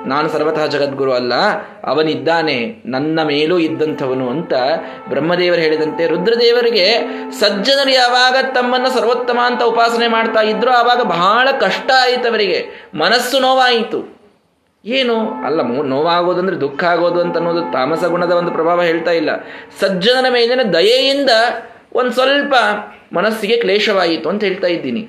ನಾನು 0.05 0.29
ಸರ್ವತಃ 0.29 0.65
ಜಗದ್ಗುರು 0.65 1.13
ಅಲ್ಲ, 1.13 1.33
ಅವನಿದ್ದಾನೆ, 1.83 2.83
ನನ್ನ 2.85 3.19
ಮೇಲೂ 3.23 3.57
ಇದ್ದಂಥವನು 3.57 4.29
ಅಂತ 4.29 4.53
ಬ್ರಹ್ಮದೇವರು 5.09 5.61
ಹೇಳಿದಂತೆ 5.61 6.07
ರುದ್ರದೇವರಿಗೆ 6.07 7.01
ಸಜ್ಜನರು 7.39 7.91
ಯಾವಾಗ 7.91 8.35
ತಮ್ಮನ್ನು 8.53 8.89
ಸರ್ವೋತ್ತಮ 8.89 9.39
ಅಂತ 9.45 9.63
ಉಪಾಸನೆ 9.63 10.07
ಮಾಡ್ತಾ 10.07 10.41
ಇದ್ರು 10.41 10.71
ಆವಾಗ 10.71 11.01
ಬಹಳ 11.01 11.47
ಕಷ್ಟ 11.59 11.91
ಆಯಿತು 12.01 12.29
ಅವರಿಗೆ. 12.29 12.89
ಮನಸ್ಸು 12.95 13.39
ನೋವಾಯಿತು. 13.39 14.15
ಏನು? 14.85 15.45
ಅಲ್ಲ 15.45 15.61
ನೋವಾಗೋದಂದ್ರೆ 15.83 16.55
ದುಃಖ 16.55 16.83
ಆಗೋದು 16.83 17.21
ಅಂತ 17.21 17.37
ಅನ್ನೋದು 17.37 17.71
ತಾಮಸ 17.71 18.03
ಗುಣದ 18.03 18.31
ಒಂದು 18.31 18.51
ಪ್ರಭಾವ 18.51 18.81
ಹೇಳ್ತಾ 18.81 19.11
ಇಲ್ಲ. 19.11 19.29
ಸಜ್ಜನರ 19.79 20.25
ಮೇಲಿನ 20.29 20.61
ದಯೆಯಿಂದ 20.73 21.29
ಒಂದು 21.93 22.11
ಸ್ವಲ್ಪ 22.11 22.53
ಮನಸ್ಸಿಗೆ 23.13 23.57
ಕ್ಲೇಶವಾಯಿತು 23.57 24.29
ಅಂತ 24.29 24.43
ಹೇಳ್ತಾ 24.43 24.67
ಇದ್ದೀನಿ. 24.67 25.07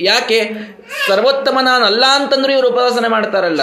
ಯಾಕೆ? 0.00 0.50
ಸರ್ವೋತ್ತಮ 1.08 1.58
ನಾನಲ್ಲ 1.62 2.04
ಅಂತಂದ್ರೆ 2.14 2.52
ಇವರು 2.52 2.68
ಉಪಾಸನೆ 2.68 3.08
ಮಾಡ್ತಾರಲ್ಲ. 3.08 3.60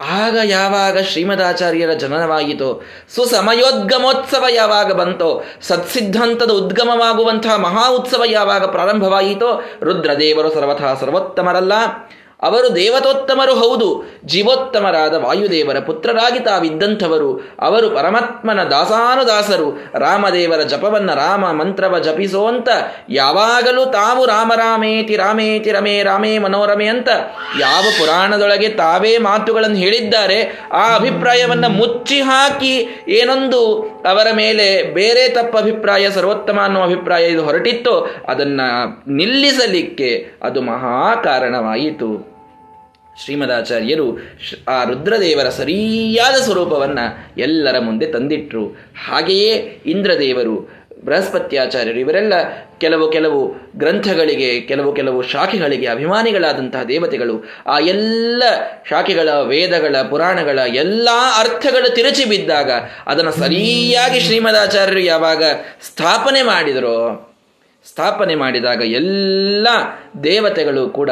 ಆಗ 0.00 0.36
ಯಾವಾಗ 0.44 0.98
ಶ್ರೀಮದಾಚಾರ್ಯರ 0.98 1.90
ಜನನವಾಯಿತೋ 1.92 2.82
ಸುಸಮಯೋದ್ಗಮೋತ್ಸವ 3.14 4.44
ಯಾವಾಗ 4.48 4.92
ಬಂತೋ, 4.92 5.42
ಸತ್ಸಿದ್ಧಾಂತದ 5.62 6.50
ಉದ್ಗಮವಾಗುವಂತಹ 6.50 7.56
ಮಹಾ 7.56 7.88
ಉತ್ಸವ 7.88 8.22
ಯಾವಾಗ 8.26 8.64
ಪ್ರಾರಂಭವಾಯಿತೋ, 8.64 9.64
ರುದ್ರದೇವರು 9.82 10.54
ಸರ್ವಥಾ 10.54 10.94
ಸರ್ವೋತ್ತಮರಲ್ಲ. 10.94 11.72
ಅವರು 12.42 12.74
ದೇವತೋತ್ತಮರು 12.74 13.54
ಹೌದು. 13.54 14.04
ಜೀವೋತ್ತಮರಾದ 14.24 15.14
ವಾಯುದೇವರ 15.14 15.78
ಪುತ್ರರಾಗಿ 15.78 16.40
ತಾವಿದ್ದಂಥವರು. 16.40 17.54
ಅವರು 17.60 17.90
ಪರಮಾತ್ಮನ 17.90 18.62
ದಾಸಾನುದಾಸರು. 18.62 19.82
ರಾಮದೇವರ 19.94 20.62
ಜಪವನ್ನ 20.62 21.14
ರಾಮ 21.14 21.52
ಮಂತ್ರವ 21.52 21.98
ಜಪಿಸೋ 21.98 22.46
ಅಂತ 22.46 22.68
ಯಾವಾಗಲೂ 23.08 23.84
ತಾವು 23.84 24.26
ರಾಮರಾಮೇತಿ 24.26 25.16
ರಾಮೇತಿ 25.16 25.70
ರಮೇ 25.70 26.02
ರಾಮೇ 26.02 26.38
ಮನೋರಮೆ 26.38 26.86
ಅಂತ 26.86 27.08
ಯಾವ 27.60 27.82
ಪುರಾಣದೊಳಗೆ 27.82 28.68
ತಾವೇ 28.68 29.18
ಮಾತುಗಳನ್ನು 29.18 29.76
ಹೇಳಿದ್ದಾರೆ. 29.76 30.68
ಆ 30.72 30.96
ಅಭಿಪ್ರಾಯವನ್ನ 30.96 31.66
ಮುಚ್ಚಿ 31.66 32.20
ಹಾಕಿ 32.20 33.04
ಏನೊಂದು 33.08 33.82
ಅವರ 34.08 34.26
ಮೇಲೆ 34.36 34.94
ಬೇರೆ 34.94 35.28
ತಪ್ಪ 35.28 35.56
ಅಭಿಪ್ರಾಯ, 35.56 36.10
ಸರ್ವೋತ್ತಮ 36.10 36.60
ಅನ್ನೋ 36.64 36.82
ಅಭಿಪ್ರಾಯ 36.82 37.24
ಇದು 37.24 37.42
ಹೊರಟಿತ್ತೋ 37.42 38.10
ಅದನ್ನ 38.28 38.60
ನಿಲ್ಲಿಸಲಿಕ್ಕೆ 39.08 40.26
ಅದು 40.42 40.62
ಮಹಾ 40.62 41.14
ಕಾರಣವಾಯಿತು. 41.14 42.29
ಶ್ರೀಮದಾಚಾರ್ಯರು 43.24 44.18
ಆ 44.68 44.84
ರುದ್ರದೇವರ 44.84 45.48
ಸರಿಯಾದ 45.48 46.34
ಸ್ವರೂಪವನ್ನು 46.34 47.40
ಎಲ್ಲರ 47.40 47.78
ಮುಂದೆ 47.78 48.06
ತಂದಿಟ್ರು. 48.06 48.66
ಹಾಗೆಯೇ 49.06 49.80
ಇಂದ್ರದೇವರು, 49.86 50.80
ಬೃಹಸ್ಪತ್ಯಾಚಾರ್ಯರು, 51.04 51.98
ಇವರೆಲ್ಲ 51.98 52.32
ಕೆಲವು 52.78 53.12
ಕೆಲವು 53.12 53.54
ಗ್ರಂಥಗಳಿಗೆ, 53.76 54.60
ಕೆಲವು 54.60 54.92
ಕೆಲವು 54.92 55.22
ಶಾಖೆಗಳಿಗೆ 55.22 55.86
ಅಭಿಮಾನಿಗಳಾದಂತಹ 55.86 56.82
ದೇವತೆಗಳು, 56.82 57.44
ಆ 57.66 57.78
ಎಲ್ಲ 57.78 58.42
ಶಾಖೆಗಳ, 58.88 59.28
ವೇದಗಳ, 59.28 59.96
ಪುರಾಣಗಳ 60.10 60.58
ಎಲ್ಲ 60.58 61.08
ಅರ್ಥಗಳು 61.38 61.94
ತಿರುಚಿ 61.94 62.24
ಬಿದ್ದಾಗ 62.24 62.70
ಅದನ್ನು 63.06 63.32
ಸರಿಯಾಗಿ 63.32 64.20
ಶ್ರೀಮದಾಚಾರ್ಯರು 64.20 65.00
ಯಾವಾಗ 65.00 65.42
ಸ್ಥಾಪನೆ 65.82 66.42
ಮಾಡಿದರೋ, 66.42 67.26
ಸ್ಥಾಪನೆ 67.88 68.34
ಮಾಡಿದಾಗ 68.34 68.82
ಎಲ್ಲ 68.82 69.68
ದೇವತೆಗಳು 70.24 70.88
ಕೂಡ 70.88 71.10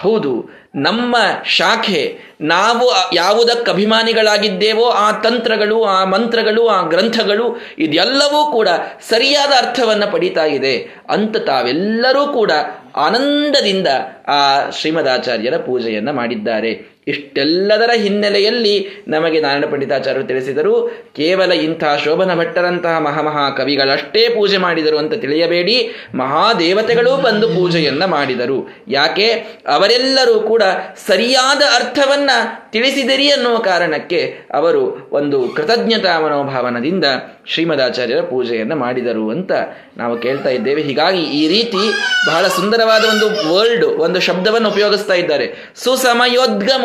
ಹೌದು, 0.00 0.50
ನಮ್ಮ 0.74 1.16
ಶಾಖೆ 1.44 2.18
ನಾವು 2.40 3.14
ಯಾವುದಕ್ಕೆ 3.14 3.70
ಅಭಿಮಾನಿಗಳಾಗಿದ್ದೇವೋ 3.70 4.86
ಆ 4.88 5.12
ತಂತ್ರಗಳು, 5.12 5.84
ಆ 5.84 6.04
ಮಂತ್ರಗಳು, 6.04 6.68
ಆ 6.68 6.82
ಗ್ರಂಥಗಳು, 6.88 7.60
ಇದೆಲ್ಲವೂ 7.78 8.52
ಕೂಡ 8.52 8.68
ಸರಿಯಾದ 9.08 9.52
ಅರ್ಥವನ್ನು 9.66 10.12
ಪಡೀತಾ 10.12 10.44
ಇದೆ. 10.44 10.74
ಅಂತ 11.10 11.36
ತಾವೆಲ್ಲರೂ 11.36 12.26
ಕೂಡ 12.26 12.50
ಆನಂದದಿಂದ 12.96 13.86
ಆ 14.26 14.70
ಶ್ರೀಮದಾಚಾರ್ಯರ 14.70 15.56
ಪೂಜೆಯನ್ನು 15.56 16.12
ಮಾಡಿದ್ದಾರೆ. 16.12 16.99
ಇಷ್ಟೆಲ್ಲದರ 17.08 17.90
ಹಿನ್ನೆಲೆಯಲ್ಲಿ 17.94 19.04
ನಮಗೆ 19.08 19.40
ನಾರಾಯಣ 19.40 19.64
ಪಂಡಿತಾಚಾರ್ಯರು 19.64 20.26
ತಿಳಿಸಿದರು. 20.26 21.02
ಕೇವಲ 21.16 21.52
ಇಂಥ 21.52 21.84
ಶೋಭನ 22.04 22.34
ಭಟ್ಟರಂತಹ 22.34 22.98
ಮಹಾಮಹಾ 22.98 23.50
ಕವಿಗಳಷ್ಟೇ 23.50 24.28
ಪೂಜೆ 24.28 24.56
ಮಾಡಿದರು 24.56 24.98
ಅಂತ 24.98 25.14
ತಿಳಿಯಬೇಡಿ. 25.14 26.06
ಮಹಾದೇವತೆಗಳೂ 26.14 27.16
ಬಂದು 27.16 27.48
ಪೂಜೆಯನ್ನ 27.48 28.04
ಮಾಡಿದರು. 28.04 28.70
ಯಾಕೆ? 28.88 29.26
ಅವರೆಲ್ಲರೂ 29.66 30.40
ಕೂಡ 30.40 30.62
ಸರಿಯಾದ 31.06 31.62
ಅರ್ಥವನ್ನ 31.74 32.30
ತಿಳಿಸಿದಿರಿ 32.70 33.30
ಅನ್ನುವ 33.30 33.58
ಕಾರಣಕ್ಕೆ 33.58 34.34
ಅವರು 34.54 35.08
ಒಂದು 35.12 35.48
ಕೃತಜ್ಞತಾ 35.48 36.20
ಮನೋಭಾವನದಿಂದ 36.20 37.04
ಶ್ರೀಮದಾಚಾರ್ಯರ 37.46 38.20
ಪೂಜೆಯನ್ನು 38.20 38.76
ಮಾಡಿದರು 38.76 39.30
ಅಂತ 39.30 39.52
ನಾವು 39.96 40.18
ಕೇಳ್ತಾ 40.18 40.48
ಇದ್ದೇವೆ. 40.48 40.82
ಹೀಗಾಗಿ 40.82 41.22
ಈ 41.22 41.48
ರೀತಿ 41.48 41.90
ಬಹಳ 42.26 42.48
ಸುಂದರವಾದ 42.48 43.04
ಒಂದು 43.04 43.54
ವರ್ಲ್ಡ್ 43.54 43.84
ಒಂದು 43.84 44.20
ಶಬ್ದವನ್ನು 44.20 44.68
ಉಪಯೋಗಿಸ್ತಾ 44.68 45.14
ಇದ್ದಾರೆ. 45.14 45.54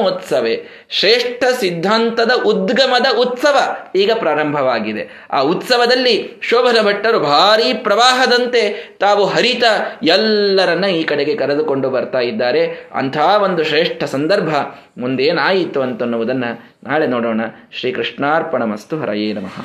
ಸುಸಮಯೋದ್ಗಮೋತ್ಸವೆ 0.05 0.85
ಶ್ರೇಷ್ಠ 0.89 1.43
ಸಿದ್ಧಾಂತದ 1.59 2.31
ಉದ್ಗಮದ 2.45 3.05
ಉತ್ಸವ 3.17 3.75
ಈಗ 3.95 4.11
ಪ್ರಾರಂಭವಾಗಿದೆ. 4.19 5.27
ಆ 5.31 5.39
ಉತ್ಸವದಲ್ಲಿ 5.39 6.39
ಶೋಭನ 6.41 6.85
ಭಟ್ಟರು 6.85 7.19
ಭಾರೀ 7.19 7.73
ಪ್ರವಾಹದಂತೆ 7.73 8.89
ತಾವು 8.99 9.25
ಹರಿತ 9.25 9.63
ಎಲ್ಲರನ್ನ 10.03 10.85
ಈ 10.85 11.03
ಕಡೆಗೆ 11.03 11.35
ಕರೆದುಕೊಂಡು 11.35 11.89
ಬರ್ತಾ 11.89 12.19
ಇದ್ದಾರೆ. 12.19 12.89
ಅಂಥ 12.93 13.17
ಒಂದು 13.17 13.63
ಶ್ರೇಷ್ಠ 13.63 14.03
ಸಂದರ್ಭ 14.03 14.49
ಮುಂದೇನಾಯಿತು 14.97 15.81
ಅಂತನ್ನುವುದನ್ನು 15.81 16.75
ನಾಳೆ 16.89 17.07
ನೋಡೋಣ. 17.07 17.41
ಶ್ರೀಕೃಷ್ಣಾರ್ಪಣ 17.79 18.63
ಮಸ್ತು 18.63 18.97
ಹರಯೇ 18.97 19.33
ನಮಃ. 19.33 19.63